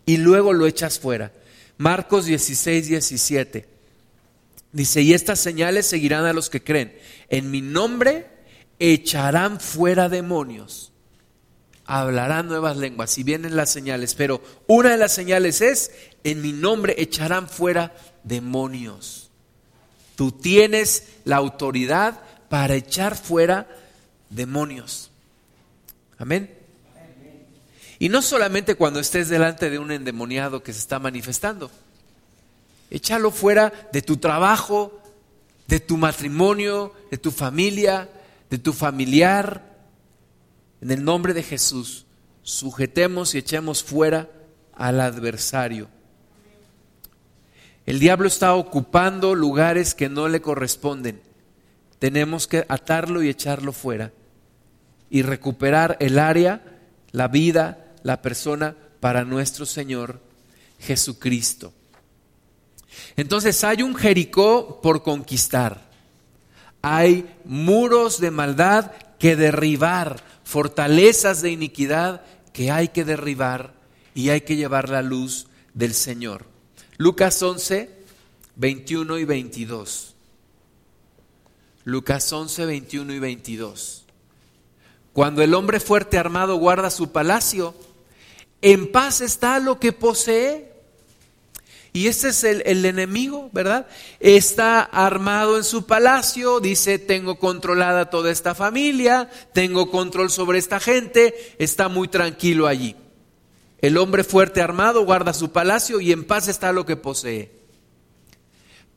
Y 0.06 0.16
luego 0.18 0.54
lo 0.54 0.66
echas 0.66 0.98
fuera. 0.98 1.34
Marcos 1.78 2.26
16, 2.26 2.88
17. 2.88 3.75
Dice, 4.76 5.02
y 5.02 5.14
estas 5.14 5.40
señales 5.40 5.86
seguirán 5.86 6.26
a 6.26 6.34
los 6.34 6.50
que 6.50 6.62
creen. 6.62 6.94
En 7.30 7.50
mi 7.50 7.62
nombre 7.62 8.28
echarán 8.78 9.62
fuera 9.62 10.10
demonios. 10.10 10.92
Hablarán 11.86 12.50
nuevas 12.50 12.76
lenguas 12.76 13.18
y 13.18 13.24
vienen 13.24 13.56
las 13.56 13.72
señales. 13.72 14.16
Pero 14.16 14.42
una 14.68 14.90
de 14.90 14.98
las 14.98 15.14
señales 15.14 15.62
es, 15.62 15.92
en 16.26 16.42
mi 16.42 16.52
nombre 16.52 16.94
echarán 16.98 17.48
fuera 17.48 17.96
demonios. 18.26 19.32
Tú 20.18 20.34
tienes 20.34 21.04
la 21.24 21.38
autoridad 21.38 22.20
para 22.50 22.76
echar 22.76 23.16
fuera 23.16 23.70
demonios. 24.30 25.10
Amén. 26.18 26.54
Y 27.98 28.10
no 28.10 28.22
solamente 28.22 28.76
cuando 28.76 29.00
estés 29.00 29.30
delante 29.30 29.70
de 29.70 29.80
un 29.80 29.94
endemoniado 29.94 30.64
que 30.64 30.74
se 30.74 30.80
está 30.80 31.00
manifestando. 31.00 31.72
Échalo 32.90 33.32
fuera 33.32 33.74
de 33.92 34.02
tu 34.02 34.18
trabajo, 34.18 35.02
de 35.68 35.80
tu 35.80 35.98
matrimonio, 35.98 36.94
de 37.12 37.18
tu 37.18 37.32
familia, 37.32 38.10
de 38.50 38.58
tu 38.58 38.74
familiar. 38.74 39.76
En 40.82 40.92
el 40.92 41.04
nombre 41.04 41.34
de 41.34 41.44
Jesús, 41.44 42.06
sujetemos 42.44 43.34
y 43.34 43.40
echemos 43.40 43.84
fuera 43.84 44.30
al 44.74 45.02
adversario. 45.02 45.88
El 47.86 48.00
diablo 48.00 48.28
está 48.28 48.54
ocupando 48.56 49.36
lugares 49.36 49.94
que 49.94 50.10
no 50.10 50.28
le 50.28 50.42
corresponden. 50.42 51.22
Tenemos 52.00 52.48
que 52.48 52.66
atarlo 52.68 53.24
y 53.24 53.30
echarlo 53.30 53.72
fuera 53.72 54.12
y 55.10 55.22
recuperar 55.22 55.98
el 56.00 56.20
área, 56.20 56.62
la 57.12 57.28
vida, 57.28 57.94
la 58.04 58.22
persona 58.22 58.76
para 59.00 59.24
nuestro 59.24 59.66
Señor 59.66 60.20
Jesucristo. 60.80 61.74
Entonces 63.16 63.64
hay 63.64 63.82
un 63.84 63.96
Jericó 63.96 64.82
por 64.82 65.04
conquistar. 65.04 65.90
Hay 66.82 67.26
muros 67.46 68.20
de 68.20 68.32
maldad 68.32 68.92
que 69.18 69.36
derribar, 69.36 70.24
fortalezas 70.44 71.42
de 71.42 71.52
iniquidad 71.52 72.22
que 72.54 72.72
hay 72.72 72.90
que 72.90 73.06
derribar 73.06 73.74
y 74.14 74.30
hay 74.30 74.42
que 74.42 74.56
llevar 74.56 74.90
la 74.90 75.02
luz 75.02 75.48
del 75.74 75.94
Señor. 75.94 76.46
Lucas 76.98 77.42
11, 77.42 77.90
21 78.56 79.18
y 79.18 79.26
22. 79.26 80.16
Lucas 81.84 82.32
11, 82.32 82.66
21 82.66 83.14
y 83.14 83.20
22. 83.20 84.06
Cuando 85.14 85.42
el 85.42 85.54
hombre 85.54 85.80
fuerte 85.80 86.18
armado 86.18 86.56
guarda 86.58 86.90
su 86.90 87.12
palacio, 87.12 87.76
en 88.62 88.92
paz 88.92 89.22
está 89.22 89.60
lo 89.60 89.80
que 89.80 89.94
posee 89.94 90.75
y 91.96 92.10
este 92.10 92.28
es 92.28 92.44
el, 92.44 92.84
enemigo, 92.84 93.50
¿verdad? 93.54 93.88
Está 94.20 94.82
armado 94.82 95.56
en 95.56 95.64
su 95.64 95.86
palacio, 95.86 96.60
dice, 96.60 97.00
tengo 97.00 97.40
controlada 97.40 98.10
toda 98.10 98.32
esta 98.32 98.54
familia, 98.54 99.30
tengo 99.54 99.90
control 99.90 100.30
sobre 100.30 100.60
esta 100.60 100.82
gente, 100.82 101.34
está 101.58 101.88
muy 101.88 102.10
tranquilo 102.10 102.68
allí. 102.68 102.98
El 103.80 103.98
hombre 103.98 104.26
fuerte 104.26 104.62
armado 104.62 105.06
guarda 105.06 105.34
su 105.34 105.54
palacio 105.54 106.02
y 106.02 106.12
en 106.12 106.26
paz 106.26 106.50
está 106.50 106.74
lo 106.74 106.86
que 106.86 106.98
posee. 106.98 107.50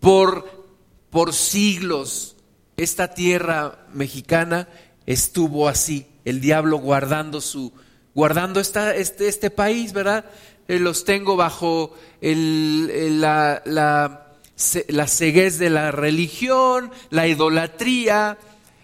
Por, 0.01 0.67
por 1.09 1.35
siglos 1.35 2.35
esta 2.77 3.15
tierra 3.15 3.87
mexicana 3.95 4.69
estuvo 5.07 5.69
así, 5.69 6.09
el 6.25 6.41
diablo 6.41 6.79
guardando 6.79 7.41
su 7.41 7.73
guardando 8.13 8.59
este, 8.59 9.29
este 9.29 9.51
país, 9.51 9.93
¿verdad? 9.93 10.25
Eh, 10.69 10.79
los 10.79 11.05
tengo 11.05 11.37
bajo 11.37 11.95
la, 12.21 13.63
la, 13.65 15.07
ceguez 15.09 15.59
de 15.59 15.71
la 15.71 15.91
religión, 15.91 16.91
la 17.11 17.27
idolatría, 17.27 18.39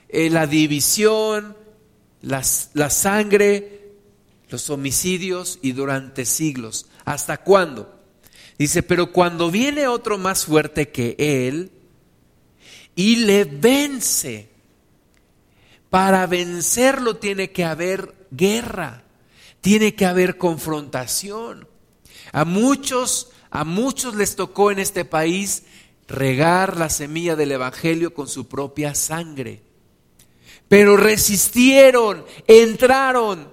eh, 0.09 0.31
la 0.31 0.47
división, 0.47 1.57
la 2.23 2.43
sangre, 2.43 3.93
los 4.49 4.71
homicidios 4.71 5.59
y 5.63 5.73
durante 5.73 6.25
siglos. 6.25 6.87
¿Hasta 7.05 7.39
cuándo? 7.39 7.95
Dice, 8.59 8.83
pero 8.83 9.13
cuando 9.13 9.51
viene 9.51 9.87
otro 9.87 10.17
más 10.17 10.47
fuerte 10.47 10.89
que 10.89 11.17
él 11.19 11.71
y 12.95 13.17
le 13.17 13.45
vence, 13.45 14.49
para 15.91 16.27
vencerlo 16.27 17.17
tiene 17.17 17.51
que 17.51 17.65
haber 17.65 18.15
guerra, 18.31 19.03
tiene 19.61 19.95
que 19.95 20.07
haber 20.07 20.39
confrontación. 20.39 21.69
A 22.35 22.45
muchos, 22.45 23.31
a 23.49 23.63
muchos 23.63 24.17
les 24.17 24.35
tocó 24.35 24.73
en 24.73 24.81
este 24.81 25.05
país 25.05 25.63
regar 26.09 26.77
la 26.77 26.89
semilla 26.89 27.37
del 27.37 27.53
Evangelio 27.53 28.13
con 28.13 28.27
su 28.27 28.49
propia 28.49 28.97
sangre. 28.97 29.63
Pero 30.67 30.97
resistieron, 30.97 32.25
entraron, 32.49 33.53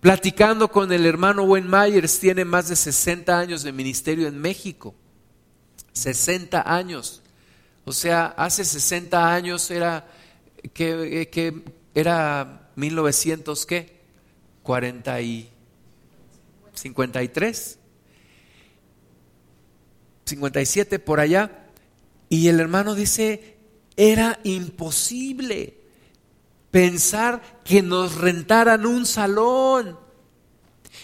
platicando 0.00 0.70
con 0.70 0.92
el 0.92 1.06
hermano 1.06 1.44
Wayne 1.44 1.66
Myers, 1.66 2.20
tiene 2.20 2.44
más 2.44 2.68
de 2.68 2.76
60 2.76 3.38
años 3.38 3.62
de 3.62 3.72
ministerio 3.72 4.28
en 4.28 4.38
México. 4.38 4.94
60 5.94 6.70
años. 6.70 7.22
O 7.86 7.92
sea, 7.94 8.26
hace 8.36 8.66
60 8.66 9.32
años 9.32 9.70
era 9.70 10.06
que, 10.74 11.30
que 11.32 11.62
era 11.94 12.68
1900 12.76 13.64
qué? 13.64 13.98
40 14.62 15.22
y 15.22 15.50
53. 16.74 17.77
57 20.28 20.98
por 20.98 21.20
allá. 21.20 21.66
Y 22.28 22.48
el 22.48 22.60
hermano 22.60 22.94
dice, 22.94 23.56
era 23.96 24.38
imposible 24.44 25.78
pensar 26.70 27.42
que 27.64 27.82
nos 27.82 28.16
rentaran 28.16 28.86
un 28.86 29.06
salón. 29.06 29.98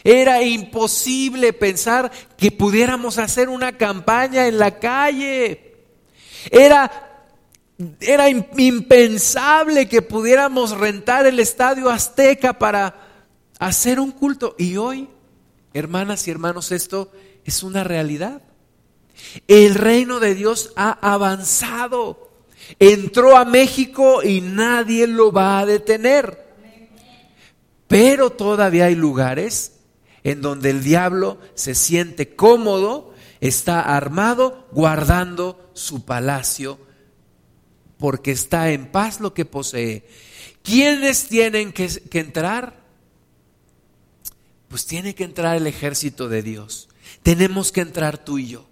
Era 0.03 0.43
imposible 0.43 1.53
pensar 1.53 2.11
que 2.37 2.53
pudiéramos 2.53 3.18
hacer 3.18 3.49
una 3.49 3.77
campaña 3.77 4.47
en 4.47 4.59
la 4.59 4.79
calle. 4.79 5.77
Era, 6.51 7.27
era 8.01 8.29
impensable 8.29 9.89
que 9.89 10.03
pudiéramos 10.03 10.72
rentar 10.79 11.27
el 11.27 11.41
estadio 11.41 11.89
Azteca 11.91 12.59
para 12.59 12.95
hacer 13.59 13.99
un 13.99 14.12
culto. 14.12 14.55
Y 14.59 14.77
hoy, 14.77 15.09
hermanas 15.72 16.29
y 16.29 16.31
hermanos, 16.31 16.70
esto 16.70 17.11
es 17.45 17.62
una 17.62 17.83
realidad. 17.83 18.43
El 19.49 19.75
reino 19.75 20.21
de 20.21 20.35
Dios 20.35 20.73
ha 20.77 20.93
avanzado 20.93 22.25
entró 22.79 23.37
a 23.37 23.45
México 23.45 24.23
y 24.23 24.41
nadie 24.41 25.07
lo 25.07 25.33
va 25.33 25.61
a 25.61 25.67
detener. 25.67 26.45
Pero 27.87 28.31
todavía 28.31 28.87
hay 28.87 28.95
lugares 28.95 29.73
en 30.23 30.41
donde 30.41 30.71
el 30.71 30.83
diablo 30.83 31.39
se 31.55 31.75
siente 31.75 32.35
cómodo, 32.35 33.15
está 33.41 33.81
armado, 33.81 34.67
guardando 34.73 35.71
su 35.75 36.05
palacio, 36.05 36.79
porque 37.99 38.33
está 38.33 38.71
en 38.71 38.91
paz 38.91 39.21
lo 39.21 39.35
que 39.35 39.45
posee. 39.45 40.09
¿Quiénes 40.62 41.29
tienen 41.29 41.73
que, 41.73 41.89
que 41.89 42.21
entrar? 42.21 42.83
Pues 44.69 44.87
tiene 44.87 45.15
que 45.15 45.25
entrar 45.25 45.57
el 45.57 45.67
ejército 45.67 46.29
de 46.29 46.43
Dios. 46.43 46.89
Tenemos 47.23 47.71
que 47.71 47.83
entrar 47.83 48.25
tú 48.25 48.39
y 48.39 48.49
yo. 48.49 48.67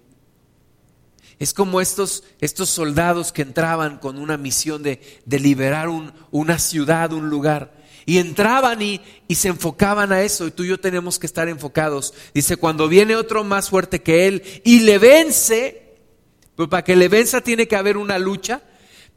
Es 1.42 1.54
como 1.54 1.80
estos, 1.80 2.22
estos 2.40 2.68
soldados 2.68 3.32
que 3.32 3.42
entraban 3.42 3.98
con 3.98 4.16
una 4.16 4.36
misión 4.36 4.84
de, 4.84 5.00
liberar 5.26 5.88
una 6.30 6.60
ciudad, 6.60 7.12
un 7.12 7.30
lugar. 7.30 7.74
Y 8.06 8.18
entraban 8.18 8.80
y, 8.80 9.00
y, 9.26 9.34
se 9.34 9.48
enfocaban 9.48 10.12
a 10.12 10.22
eso. 10.22 10.46
Y 10.46 10.52
tú 10.52 10.62
y 10.62 10.68
yo 10.68 10.78
tenemos 10.78 11.18
que 11.18 11.26
estar 11.26 11.48
enfocados. 11.48 12.14
Dice, 12.32 12.56
cuando 12.58 12.86
viene 12.86 13.16
otro 13.16 13.42
más 13.42 13.70
fuerte 13.70 14.02
que 14.02 14.28
él 14.28 14.44
y 14.62 14.80
le 14.82 14.98
vence, 14.98 15.96
pues 16.54 16.68
para 16.68 16.84
que 16.84 16.94
le 16.94 17.08
venza 17.08 17.40
tiene 17.40 17.66
que 17.66 17.74
haber 17.74 17.96
una 17.96 18.20
lucha, 18.20 18.62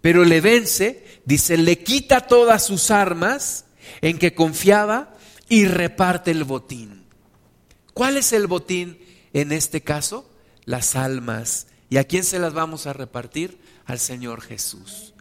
pero 0.01 0.25
le 0.25 0.41
vence, 0.41 1.21
dice, 1.25 1.57
le 1.57 1.83
quita 1.83 2.21
todas 2.21 2.65
sus 2.65 2.89
armas 2.89 3.65
en 4.01 4.17
que 4.17 4.33
confiaba 4.33 5.13
y 5.47 5.65
reparte 5.65 6.31
el 6.31 6.43
botín. 6.43 7.05
¿Cuál 7.93 8.17
es 8.17 8.33
el 8.33 8.47
botín 8.47 8.97
en 9.31 9.51
este 9.51 9.81
caso? 9.81 10.27
Las 10.65 10.95
almas 10.95 11.67
¿Y 11.89 11.97
a 11.97 12.03
quién 12.03 12.23
se 12.23 12.39
las 12.39 12.53
vamos 12.53 12.87
a 12.87 12.93
repartir? 12.93 13.59
Al 13.85 13.99
Señor 13.99 14.41
Jesús. 14.41 15.13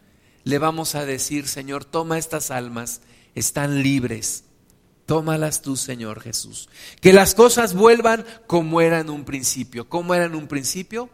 Le 0.45 0.59
vamos 0.59 0.95
a 0.95 1.05
decir, 1.05 1.49
Señor, 1.49 1.85
toma 1.85 2.19
estas 2.19 2.51
almas, 2.51 3.01
están 3.35 3.83
libres. 3.83 4.45
Tómalas 5.07 5.61
tú, 5.63 5.77
Señor 5.77 6.21
Jesús. 6.21 6.69
Que 7.01 7.13
las 7.13 7.35
cosas 7.35 7.75
vuelvan 7.75 8.25
como 8.47 8.81
eran 8.81 9.11
un 9.11 9.25
principio. 9.25 9.89
¿Cómo 9.89 10.15
eran 10.15 10.35
un 10.35 10.49
principio? 10.49 11.11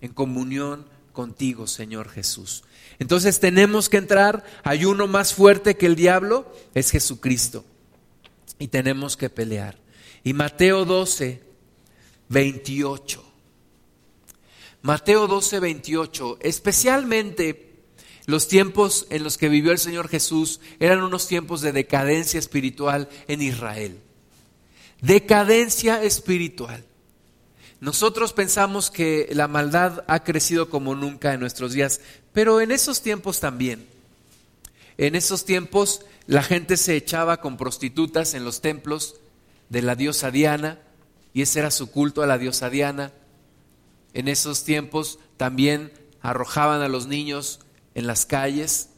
En 0.00 0.12
comunión 0.12 0.86
contigo, 1.12 1.66
Señor 1.66 2.10
Jesús. 2.10 2.64
Entonces 2.98 3.40
tenemos 3.40 3.88
que 3.88 3.96
entrar, 3.96 4.44
hay 4.62 4.84
uno 4.84 5.06
más 5.06 5.32
fuerte 5.32 5.76
que 5.76 5.86
el 5.86 5.96
diablo, 5.96 6.52
es 6.74 6.90
Jesucristo. 6.90 7.64
Y 8.58 8.68
tenemos 8.68 9.16
que 9.16 9.30
pelear. 9.30 9.78
Y 10.22 10.34
Mateo 10.34 10.84
12, 10.84 11.42
28. 12.28 13.29
Mateo 14.82 15.26
12, 15.26 15.60
28, 15.60 16.38
especialmente 16.40 17.70
los 18.26 18.48
tiempos 18.48 19.06
en 19.10 19.24
los 19.24 19.36
que 19.38 19.48
vivió 19.48 19.72
el 19.72 19.78
Señor 19.78 20.08
Jesús 20.08 20.60
eran 20.78 21.02
unos 21.02 21.26
tiempos 21.26 21.60
de 21.60 21.72
decadencia 21.72 22.38
espiritual 22.38 23.08
en 23.28 23.42
Israel. 23.42 24.00
Decadencia 25.00 26.02
espiritual. 26.02 26.84
Nosotros 27.80 28.32
pensamos 28.32 28.90
que 28.90 29.28
la 29.32 29.48
maldad 29.48 30.04
ha 30.06 30.22
crecido 30.22 30.68
como 30.68 30.94
nunca 30.94 31.32
en 31.32 31.40
nuestros 31.40 31.72
días, 31.72 32.00
pero 32.32 32.60
en 32.60 32.70
esos 32.70 33.02
tiempos 33.02 33.40
también. 33.40 33.86
En 34.98 35.14
esos 35.14 35.44
tiempos 35.44 36.02
la 36.26 36.42
gente 36.42 36.76
se 36.76 36.94
echaba 36.94 37.40
con 37.40 37.56
prostitutas 37.56 38.34
en 38.34 38.44
los 38.44 38.60
templos 38.60 39.16
de 39.70 39.82
la 39.82 39.94
diosa 39.94 40.30
Diana, 40.30 40.78
y 41.32 41.42
ese 41.42 41.60
era 41.60 41.70
su 41.70 41.90
culto 41.90 42.22
a 42.22 42.26
la 42.26 42.38
diosa 42.38 42.68
Diana. 42.70 43.12
En 44.14 44.28
esos 44.28 44.64
tiempos 44.64 45.18
también 45.36 45.92
arrojaban 46.20 46.82
a 46.82 46.88
los 46.88 47.06
niños 47.06 47.60
en 47.94 48.06
las 48.06 48.26
calles, 48.26 48.90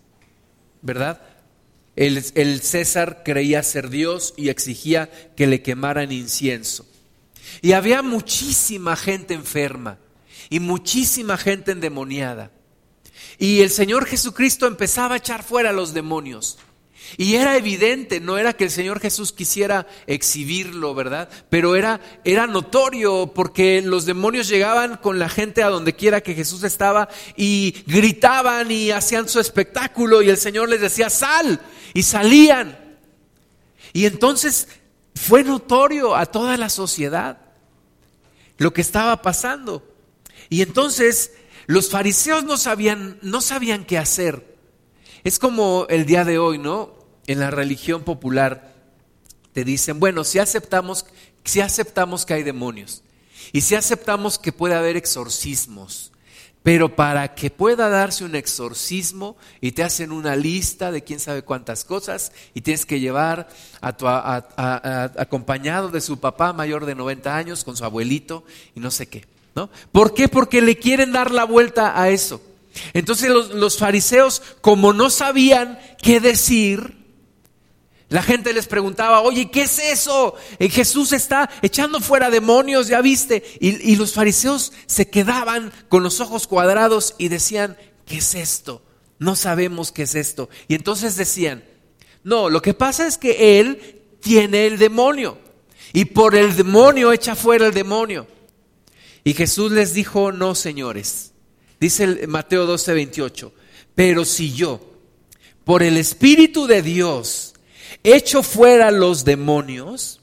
¿verdad? 0.81 1.21
El, 1.95 2.61
César 2.63 3.23
creía 3.25 3.63
ser 3.63 3.91
Dios 3.91 4.33
y 4.37 4.49
exigía 4.49 5.11
que 5.37 5.47
le 5.47 5.63
quemaran 5.63 6.11
incienso. 6.11 6.87
Y 7.61 7.73
había 7.73 8.03
muchísima 8.03 8.97
gente 8.97 9.35
enferma 9.35 9.99
y 10.49 10.61
muchísima 10.61 11.37
gente 11.37 11.73
endemoniada. 11.73 12.51
Y 13.39 13.61
el 13.61 13.71
Señor 13.71 14.07
Jesucristo 14.07 14.67
empezaba 14.67 15.15
a 15.15 15.19
echar 15.19 15.43
fuera 15.43 15.71
a 15.71 15.75
los 15.75 15.93
demonios. 15.93 16.59
Y 17.17 17.35
era 17.35 17.57
evidente, 17.57 18.21
no 18.21 18.39
era 18.39 18.53
que 18.53 18.65
el 18.65 18.71
Señor 18.71 19.01
Jesús 19.01 19.33
quisiera 19.33 19.87
exhibirlo, 20.07 20.95
¿verdad? 20.95 21.29
Pero 21.51 21.77
era, 21.77 22.01
era 22.25 22.47
notorio 22.47 23.33
porque 23.35 23.83
los 23.83 24.07
demonios 24.07 24.49
llegaban 24.49 24.97
con 24.97 25.19
la 25.19 25.29
gente 25.29 25.63
a 25.63 25.69
donde 25.69 25.95
quiera 25.95 26.21
que 26.21 26.35
Jesús 26.35 26.63
estaba 26.63 27.09
y 27.37 27.85
gritaban 27.87 28.71
y 28.71 28.91
hacían 28.91 29.29
su 29.29 29.41
espectáculo 29.41 30.23
y 30.23 30.31
el 30.31 30.39
Señor 30.39 30.69
les 30.69 30.81
decía, 30.81 31.11
sal, 31.11 31.61
y 31.95 32.03
salían. 32.03 32.99
Y 33.93 34.07
entonces 34.07 34.69
fue 35.15 35.45
notorio 35.45 36.17
a 36.17 36.27
toda 36.27 36.57
la 36.57 36.69
sociedad 36.69 37.39
lo 38.59 38.73
que 38.73 38.81
estaba 38.81 39.21
pasando. 39.23 39.83
Y 40.49 40.63
entonces 40.63 41.33
los 41.67 41.91
fariseos 41.91 42.45
no 42.45 42.57
sabían, 42.57 43.19
no 43.23 43.41
sabían 43.41 43.85
qué 43.85 43.99
hacer. 43.99 44.57
Es 45.25 45.39
como 45.39 45.87
el 45.89 46.07
día 46.07 46.25
de 46.25 46.39
hoy, 46.39 46.59
¿no? 46.59 47.02
En 47.27 47.41
la 47.41 47.51
religión 47.51 48.03
popular 48.03 48.73
te 49.53 49.65
dicen, 49.65 50.01
bueno, 50.01 50.25
si 50.25 50.39
aceptamos, 50.39 51.07
si 51.45 51.61
aceptamos 51.61 52.25
que 52.25 52.35
hay 52.35 52.43
demonios 52.43 53.03
y 53.53 53.61
si 53.61 53.75
aceptamos 53.75 54.39
que 54.39 54.53
puede 54.53 54.75
haber 54.75 54.97
exorcismos, 54.97 56.13
pero 56.63 56.95
para 56.95 57.35
que 57.35 57.51
pueda 57.51 57.89
darse 57.89 58.25
un 58.25 58.37
exorcismo 58.37 59.37
y 59.61 59.73
te 59.73 59.83
hacen 59.83 60.13
una 60.13 60.37
lista 60.37 60.93
de 60.93 61.03
quién 61.03 61.19
sabe 61.19 61.43
cuántas 61.43 61.85
cosas 61.85 62.33
y 62.55 62.61
tienes 62.61 62.87
que 62.87 63.01
llevar 63.01 63.49
a 63.81 63.97
tu 63.97 64.07
acompañado 64.07 65.89
de 65.89 66.01
su 66.01 66.21
papá 66.21 66.53
mayor 66.53 66.87
de 66.87 66.95
90 66.95 67.37
años 67.37 67.65
con 67.65 67.77
su 67.77 67.85
abuelito 67.85 68.45
y 68.77 68.81
no 68.81 68.93
sé 68.93 69.09
qué, 69.09 69.27
¿no? 69.57 69.71
¿Por 69.91 70.15
qué? 70.15 70.29
Porque 70.29 70.63
le 70.63 70.79
quieren 70.79 71.13
dar 71.13 71.33
la 71.33 71.45
vuelta 71.45 72.01
a 72.01 72.11
eso. 72.11 72.41
Entonces 72.95 73.29
los 73.29 73.77
fariseos, 73.77 74.41
como 74.61 74.93
no 74.93 75.11
sabían 75.11 75.81
qué 76.01 76.21
decir, 76.21 77.02
La 78.13 78.23
gente 78.23 78.53
les 78.53 78.67
preguntaba, 78.67 79.23
oye, 79.23 79.51
¿qué 79.51 79.63
es 79.63 79.79
eso? 79.79 80.35
Eh, 80.59 80.69
Jesús 80.69 81.15
está 81.15 81.49
echando 81.63 81.99
fuera 81.99 82.29
demonios, 82.29 82.89
ya 82.89 83.01
viste. 83.01 83.43
Y, 83.59 83.97
los 83.97 84.13
fariseos 84.13 84.75
se 84.85 85.09
quedaban 85.09 85.73
con 85.89 86.03
los 86.03 86.21
ojos 86.21 86.47
cuadrados 86.47 87.15
y 87.17 87.29
decían, 87.29 87.79
¿qué 88.05 88.19
es 88.19 88.35
esto? 88.35 88.83
No 89.19 89.35
sabemos 89.35 89.93
qué 89.93 90.03
es 90.03 90.15
esto. 90.15 90.51
Y 90.69 90.75
entonces 90.75 91.17
decían, 91.17 91.65
no, 92.23 92.51
lo 92.51 92.61
que 92.61 92.75
pasa 92.75 93.07
es 93.07 93.17
que 93.17 93.59
él 93.61 94.03
tiene 94.21 94.67
el 94.67 94.77
demonio 94.77 95.39
y 95.95 96.05
por 96.05 96.35
el 96.35 96.55
demonio 96.55 97.13
echa 97.13 97.35
fuera 97.35 97.67
el 97.67 97.73
demonio. 97.73 98.27
Y 99.25 99.33
Jesús 99.33 99.73
les 99.73 99.95
dijo, 99.95 100.33
no, 100.33 100.55
señores. 100.55 101.33
Dice 101.81 102.27
Mateo 102.27 102.67
12, 102.67 102.93
28, 102.93 103.53
pero 103.95 104.27
si 104.27 104.53
yo, 104.53 104.81
por 105.65 105.83
el 105.83 105.97
Espíritu 105.97 106.67
de 106.67 106.83
Dios, 106.83 107.52
echo 108.03 108.43
fuera 108.43 108.91
los 108.91 109.25
demonios, 109.25 110.21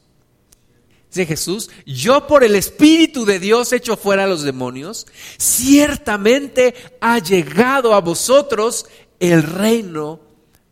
dice 1.09 1.26
Jesús, 1.26 1.70
yo 1.86 2.28
por 2.28 2.43
el 2.43 2.55
Espíritu 2.55 3.26
de 3.26 3.39
Dios 3.39 3.74
echo 3.74 3.97
fuera 3.97 4.28
los 4.28 4.43
demonios, 4.43 5.07
ciertamente 5.38 6.76
ha 7.01 7.20
llegado 7.20 7.93
a 7.93 8.01
vosotros 8.01 8.86
el 9.20 9.43
reino 9.43 10.20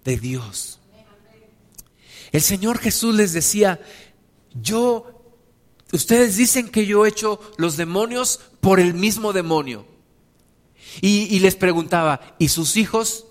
de 0.04 0.18
Dios. 0.18 0.80
El 2.32 2.42
Señor 2.42 2.78
Jesús 2.80 3.16
les 3.16 3.34
decía, 3.34 3.80
yo, 4.54 5.24
ustedes 5.92 6.38
dicen 6.38 6.70
que 6.70 6.86
yo 6.86 7.06
echo 7.06 7.40
los 7.58 7.78
demonios 7.78 8.40
por 8.60 8.80
el 8.80 8.94
mismo 8.94 9.34
demonio. 9.34 9.86
Y, 11.02 11.40
les 11.40 11.56
preguntaba, 11.56 12.36
¿y 12.40 12.50
sus 12.50 12.76
hijos? 12.76 13.27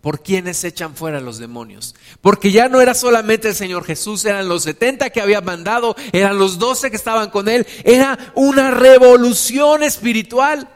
¿Por 0.00 0.22
quiénes 0.22 0.64
echan 0.64 0.96
fuera 0.96 1.20
los 1.20 1.38
demonios? 1.38 1.94
Porque 2.22 2.52
ya 2.52 2.68
no 2.68 2.80
era 2.80 2.94
solamente 2.94 3.48
el 3.48 3.54
Señor 3.54 3.84
Jesús, 3.84 4.24
eran 4.24 4.48
los 4.48 4.62
70 4.62 5.10
que 5.10 5.20
había 5.20 5.42
mandado, 5.42 5.94
eran 6.12 6.38
los 6.38 6.58
12 6.58 6.90
que 6.90 6.96
estaban 6.96 7.28
con 7.30 7.48
él, 7.48 7.66
era 7.84 8.32
una 8.34 8.70
revolución 8.70 9.82
espiritual. 9.82 10.68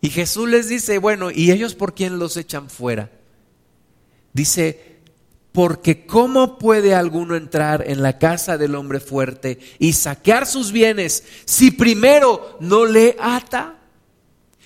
Y 0.00 0.10
Jesús 0.10 0.48
les 0.48 0.68
dice, 0.68 0.98
bueno, 0.98 1.30
¿y 1.30 1.52
ellos 1.52 1.74
por 1.74 1.94
quién 1.94 2.18
los 2.18 2.36
echan 2.36 2.68
fuera? 2.68 3.10
Dice, 4.32 4.98
porque 5.52 6.06
¿cómo 6.06 6.58
puede 6.58 6.94
alguno 6.94 7.36
entrar 7.36 7.84
en 7.86 8.02
la 8.02 8.18
casa 8.18 8.58
del 8.58 8.74
hombre 8.74 8.98
fuerte 8.98 9.58
y 9.78 9.92
saquear 9.92 10.46
sus 10.46 10.72
bienes 10.72 11.24
si 11.44 11.70
primero 11.70 12.56
no 12.60 12.86
le 12.86 13.16
ata? 13.20 13.79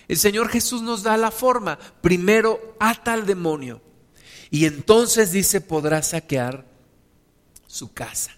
El 0.09 0.19
Señor 0.19 0.49
Jesús 0.49 0.83
nos 0.83 1.03
da 1.03 1.17
la 1.17 1.31
forma. 1.31 1.79
Primero 2.01 2.77
ata 2.79 3.13
al 3.13 3.27
demonio 3.27 3.81
y 4.51 4.67
entonces 4.67 5.33
dice 5.33 5.61
podrá 5.61 6.03
saquear 6.03 6.67
su 7.67 7.93
casa. 7.93 8.33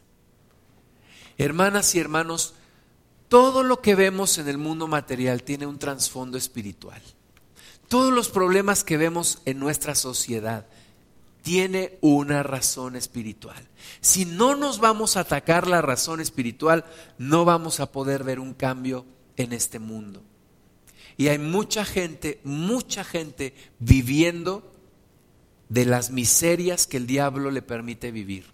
Hermanas 1.38 1.94
y 1.94 1.98
hermanos, 1.98 2.54
todo 3.28 3.62
lo 3.62 3.82
que 3.82 3.94
vemos 3.94 4.38
en 4.38 4.48
el 4.48 4.56
mundo 4.56 4.86
material 4.86 5.42
tiene 5.42 5.66
un 5.66 5.78
trasfondo 5.78 6.38
espiritual. 6.38 7.02
Todos 7.88 8.12
los 8.12 8.30
problemas 8.30 8.82
que 8.82 8.96
vemos 8.96 9.42
en 9.44 9.58
nuestra 9.58 9.94
sociedad 9.94 10.66
tiene 11.42 11.98
una 12.00 12.42
razón 12.42 12.96
espiritual. 12.96 13.68
Si 14.00 14.24
no 14.24 14.56
nos 14.56 14.80
vamos 14.80 15.16
a 15.16 15.20
atacar 15.20 15.68
la 15.68 15.82
razón 15.82 16.20
espiritual, 16.20 16.84
no 17.18 17.44
vamos 17.44 17.78
a 17.78 17.92
poder 17.92 18.24
ver 18.24 18.40
un 18.40 18.54
cambio 18.54 19.04
en 19.36 19.52
este 19.52 19.78
mundo. 19.78 20.22
Y 21.16 21.28
hay 21.28 21.38
mucha 21.38 21.84
gente, 21.84 22.40
mucha 22.44 23.04
gente 23.04 23.54
viviendo 23.78 24.72
de 25.68 25.84
las 25.84 26.10
miserias 26.10 26.86
que 26.86 26.98
el 26.98 27.06
diablo 27.06 27.50
le 27.50 27.62
permite 27.62 28.10
vivir. 28.10 28.46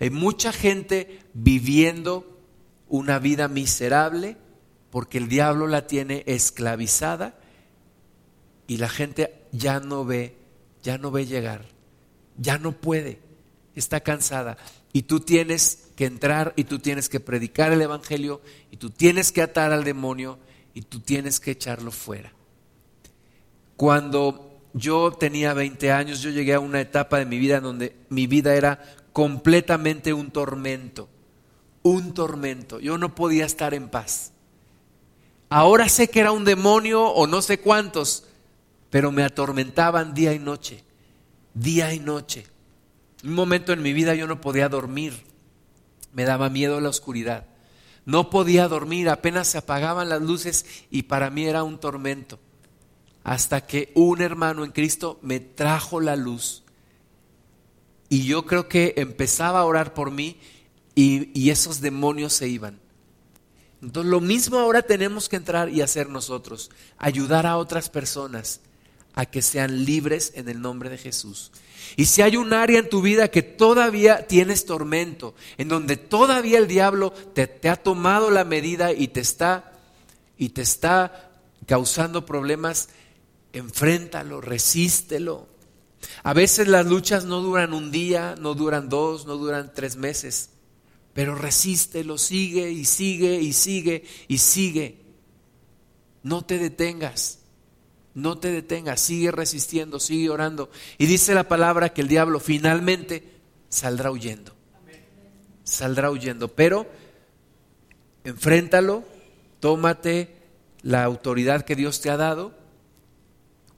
Hay 0.00 0.10
mucha 0.10 0.52
gente 0.52 1.20
viviendo 1.34 2.40
una 2.88 3.18
vida 3.18 3.48
miserable 3.48 4.36
porque 4.90 5.18
el 5.18 5.28
diablo 5.28 5.66
la 5.66 5.86
tiene 5.86 6.24
esclavizada 6.26 7.38
y 8.66 8.78
la 8.78 8.88
gente 8.88 9.34
ya 9.52 9.80
no 9.80 10.04
ve, 10.04 10.36
ya 10.82 10.98
no 10.98 11.10
ve 11.10 11.26
llegar 11.26 11.74
ya 12.36 12.58
no 12.58 12.72
puede, 12.72 13.18
está 13.74 14.00
cansada. 14.00 14.56
Y 14.92 15.02
tú 15.02 15.20
tienes 15.20 15.88
que 15.96 16.06
entrar 16.06 16.52
y 16.56 16.64
tú 16.64 16.78
tienes 16.78 17.08
que 17.08 17.20
predicar 17.20 17.72
el 17.72 17.82
Evangelio 17.82 18.40
y 18.70 18.76
tú 18.76 18.90
tienes 18.90 19.32
que 19.32 19.42
atar 19.42 19.72
al 19.72 19.84
demonio 19.84 20.38
y 20.74 20.82
tú 20.82 21.00
tienes 21.00 21.40
que 21.40 21.52
echarlo 21.52 21.90
fuera. 21.90 22.32
Cuando 23.76 24.60
yo 24.72 25.12
tenía 25.12 25.54
20 25.54 25.92
años, 25.92 26.20
yo 26.20 26.30
llegué 26.30 26.54
a 26.54 26.60
una 26.60 26.80
etapa 26.80 27.18
de 27.18 27.26
mi 27.26 27.38
vida 27.38 27.58
en 27.58 27.62
donde 27.62 27.96
mi 28.08 28.26
vida 28.26 28.54
era 28.54 28.82
completamente 29.12 30.12
un 30.12 30.30
tormento, 30.30 31.08
un 31.82 32.12
tormento. 32.12 32.80
Yo 32.80 32.98
no 32.98 33.14
podía 33.14 33.46
estar 33.46 33.74
en 33.74 33.88
paz. 33.88 34.32
Ahora 35.48 35.88
sé 35.88 36.08
que 36.08 36.20
era 36.20 36.32
un 36.32 36.44
demonio 36.44 37.04
o 37.04 37.26
no 37.26 37.40
sé 37.40 37.60
cuántos, 37.60 38.26
pero 38.90 39.12
me 39.12 39.22
atormentaban 39.22 40.14
día 40.14 40.32
y 40.32 40.38
noche 40.38 40.84
día 41.54 41.94
y 41.94 42.00
noche. 42.00 42.46
Un 43.22 43.32
momento 43.32 43.72
en 43.72 43.82
mi 43.82 43.92
vida 43.92 44.14
yo 44.14 44.26
no 44.26 44.40
podía 44.40 44.68
dormir, 44.68 45.24
me 46.12 46.24
daba 46.24 46.50
miedo 46.50 46.80
la 46.80 46.90
oscuridad. 46.90 47.46
No 48.06 48.30
podía 48.30 48.68
dormir, 48.68 49.08
apenas 49.08 49.48
se 49.48 49.58
apagaban 49.58 50.08
las 50.08 50.20
luces 50.20 50.66
y 50.90 51.04
para 51.04 51.30
mí 51.30 51.46
era 51.46 51.62
un 51.62 51.78
tormento. 51.78 52.38
Hasta 53.22 53.66
que 53.66 53.90
un 53.94 54.20
hermano 54.20 54.64
en 54.64 54.72
Cristo 54.72 55.18
me 55.22 55.40
trajo 55.40 56.00
la 56.00 56.14
luz. 56.14 56.62
Y 58.10 58.26
yo 58.26 58.44
creo 58.44 58.68
que 58.68 58.94
empezaba 58.96 59.60
a 59.60 59.64
orar 59.64 59.94
por 59.94 60.10
mí 60.10 60.38
y, 60.94 61.30
y 61.38 61.50
esos 61.50 61.80
demonios 61.80 62.34
se 62.34 62.48
iban. 62.48 62.78
Entonces 63.80 64.10
lo 64.10 64.20
mismo 64.20 64.58
ahora 64.58 64.82
tenemos 64.82 65.28
que 65.28 65.36
entrar 65.36 65.68
y 65.70 65.80
hacer 65.80 66.08
nosotros, 66.08 66.70
ayudar 66.98 67.46
a 67.46 67.56
otras 67.56 67.90
personas 67.90 68.60
a 69.14 69.26
que 69.26 69.42
sean 69.42 69.84
libres 69.84 70.32
en 70.34 70.48
el 70.48 70.60
nombre 70.60 70.90
de 70.90 70.98
Jesús. 70.98 71.52
Y 71.96 72.06
si 72.06 72.22
hay 72.22 72.36
un 72.36 72.52
área 72.52 72.78
en 72.78 72.88
tu 72.88 73.02
vida 73.02 73.28
que 73.28 73.42
todavía 73.42 74.26
tienes 74.26 74.64
tormento, 74.64 75.34
en 75.58 75.68
donde 75.68 75.96
todavía 75.96 76.58
el 76.58 76.66
diablo 76.66 77.10
te, 77.10 77.68
ha 77.68 77.76
tomado 77.76 78.30
la 78.30 78.44
medida 78.44 78.92
y 78.92 79.08
te 79.08 79.20
está 79.20 79.72
y 80.36 80.50
te 80.50 80.62
está 80.62 81.30
causando 81.66 82.26
problemas, 82.26 82.88
enfréntalo, 83.52 84.40
resístelo. 84.40 85.48
A 86.22 86.34
veces 86.34 86.68
las 86.68 86.86
luchas 86.86 87.24
no 87.24 87.40
duran 87.40 87.72
un 87.72 87.90
día, 87.90 88.34
no 88.38 88.54
duran 88.54 88.88
dos, 88.88 89.26
no 89.26 89.36
duran 89.36 89.72
tres 89.74 89.96
meses, 89.96 90.50
pero 91.12 91.34
resístelo, 91.34 92.18
sigue 92.18 92.70
y 92.70 92.84
sigue 92.84 93.40
y 93.40 93.52
sigue 93.52 94.04
y 94.28 94.38
sigue. 94.38 95.00
No 96.22 96.44
te 96.44 96.58
detengas. 96.58 97.43
No 98.14 98.38
te 98.38 98.52
detengas, 98.52 99.00
sigue 99.00 99.32
resistiendo, 99.32 99.98
sigue 99.98 100.30
orando. 100.30 100.70
Y 100.98 101.06
dice 101.06 101.34
la 101.34 101.48
palabra 101.48 101.92
que 101.92 102.00
el 102.00 102.08
diablo 102.08 102.38
finalmente 102.38 103.24
saldrá 103.68 104.12
huyendo. 104.12 104.54
Saldrá 105.64 106.10
huyendo. 106.10 106.48
Pero 106.48 106.86
enfréntalo, 108.22 109.02
tómate 109.58 110.36
la 110.82 111.02
autoridad 111.02 111.64
que 111.64 111.74
Dios 111.74 112.00
te 112.00 112.10
ha 112.10 112.16
dado, 112.16 112.54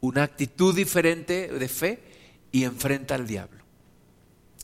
una 0.00 0.24
actitud 0.24 0.74
diferente 0.74 1.48
de 1.48 1.68
fe 1.68 2.02
y 2.52 2.64
enfrenta 2.64 3.14
al 3.14 3.26
diablo. 3.26 3.64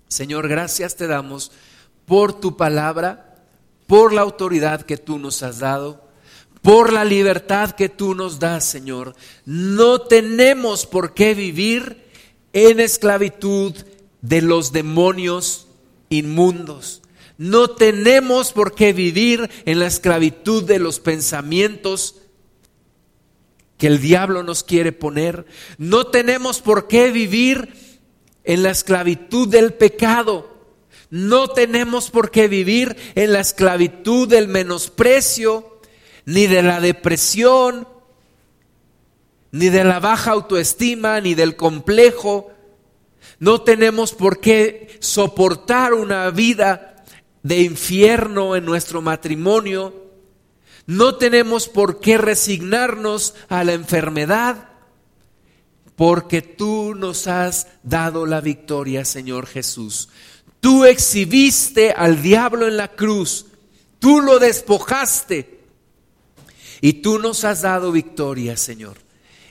Señor, 0.08 0.48
gracias 0.48 0.96
te 0.96 1.06
damos 1.06 1.52
por 2.04 2.38
tu 2.38 2.56
palabra, 2.58 3.46
por 3.86 4.12
la 4.12 4.20
autoridad 4.20 4.82
que 4.82 4.98
tú 4.98 5.18
nos 5.18 5.42
has 5.42 5.60
dado 5.60 6.01
por 6.62 6.92
la 6.92 7.04
libertad 7.04 7.72
que 7.72 7.88
tú 7.88 8.14
nos 8.14 8.38
das, 8.38 8.64
Señor. 8.64 9.14
No 9.44 10.00
tenemos 10.02 10.86
por 10.86 11.12
qué 11.12 11.34
vivir 11.34 12.04
en 12.52 12.80
esclavitud 12.80 13.74
de 14.20 14.40
los 14.40 14.72
demonios 14.72 15.66
inmundos. 16.08 17.02
No 17.36 17.70
tenemos 17.70 18.52
por 18.52 18.74
qué 18.74 18.92
vivir 18.92 19.50
en 19.64 19.80
la 19.80 19.86
esclavitud 19.86 20.62
de 20.62 20.78
los 20.78 21.00
pensamientos 21.00 22.16
que 23.76 23.88
el 23.88 24.00
diablo 24.00 24.44
nos 24.44 24.62
quiere 24.62 24.92
poner. 24.92 25.44
No 25.78 26.06
tenemos 26.06 26.60
por 26.60 26.86
qué 26.86 27.10
vivir 27.10 27.74
en 28.44 28.62
la 28.62 28.70
esclavitud 28.70 29.48
del 29.48 29.74
pecado. 29.74 30.52
No 31.10 31.48
tenemos 31.48 32.10
por 32.10 32.30
qué 32.30 32.46
vivir 32.46 32.96
en 33.16 33.32
la 33.32 33.40
esclavitud 33.40 34.28
del 34.28 34.46
menosprecio 34.46 35.71
ni 36.24 36.46
de 36.46 36.62
la 36.62 36.80
depresión, 36.80 37.88
ni 39.50 39.68
de 39.68 39.84
la 39.84 40.00
baja 40.00 40.32
autoestima, 40.32 41.20
ni 41.20 41.34
del 41.34 41.56
complejo. 41.56 42.50
No 43.38 43.62
tenemos 43.62 44.12
por 44.12 44.40
qué 44.40 44.96
soportar 45.00 45.94
una 45.94 46.30
vida 46.30 47.04
de 47.42 47.60
infierno 47.62 48.56
en 48.56 48.64
nuestro 48.64 49.02
matrimonio. 49.02 49.94
No 50.86 51.16
tenemos 51.16 51.68
por 51.68 52.00
qué 52.00 52.18
resignarnos 52.18 53.34
a 53.48 53.62
la 53.64 53.72
enfermedad, 53.72 54.68
porque 55.96 56.42
tú 56.42 56.94
nos 56.96 57.26
has 57.26 57.68
dado 57.82 58.26
la 58.26 58.40
victoria, 58.40 59.04
Señor 59.04 59.46
Jesús. 59.46 60.08
Tú 60.60 60.84
exhibiste 60.84 61.92
al 61.92 62.22
diablo 62.22 62.68
en 62.68 62.76
la 62.76 62.88
cruz, 62.88 63.46
tú 63.98 64.20
lo 64.20 64.38
despojaste 64.38 65.51
y 66.82 66.94
tú 66.94 67.20
nos 67.20 67.44
has 67.44 67.62
dado 67.62 67.92
victoria, 67.92 68.56
Señor. 68.58 68.98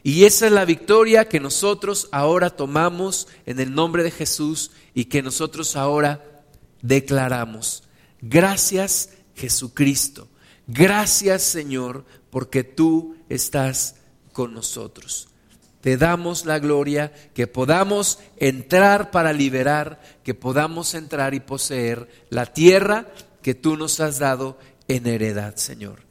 Y 0.03 0.25
esa 0.25 0.47
es 0.47 0.51
la 0.51 0.65
victoria 0.65 1.29
que 1.29 1.39
nosotros 1.39 2.09
ahora 2.11 2.49
tomamos 2.49 3.27
en 3.45 3.59
el 3.59 3.73
nombre 3.73 4.03
de 4.03 4.11
Jesús 4.11 4.71
y 4.93 5.05
que 5.05 5.23
nosotros 5.23 5.75
ahora 5.77 6.43
declaramos. 6.81 7.83
Gracias 8.21 9.11
Jesucristo. 9.33 10.27
Gracias 10.67 11.43
Señor 11.43 12.03
porque 12.31 12.63
tú 12.65 13.15
estás 13.29 13.95
con 14.33 14.53
nosotros. 14.53 15.29
Te 15.79 15.97
damos 15.97 16.45
la 16.45 16.59
gloria, 16.59 17.13
que 17.33 17.47
podamos 17.47 18.19
entrar 18.37 19.09
para 19.09 19.31
liberar, 19.31 20.01
que 20.23 20.33
podamos 20.33 20.93
entrar 20.95 21.33
y 21.33 21.39
poseer 21.39 22.07
la 22.29 22.45
tierra 22.45 23.07
que 23.41 23.55
tú 23.55 23.77
nos 23.77 23.99
has 24.01 24.19
dado 24.19 24.59
en 24.87 25.07
heredad, 25.07 25.55
Señor. 25.55 26.10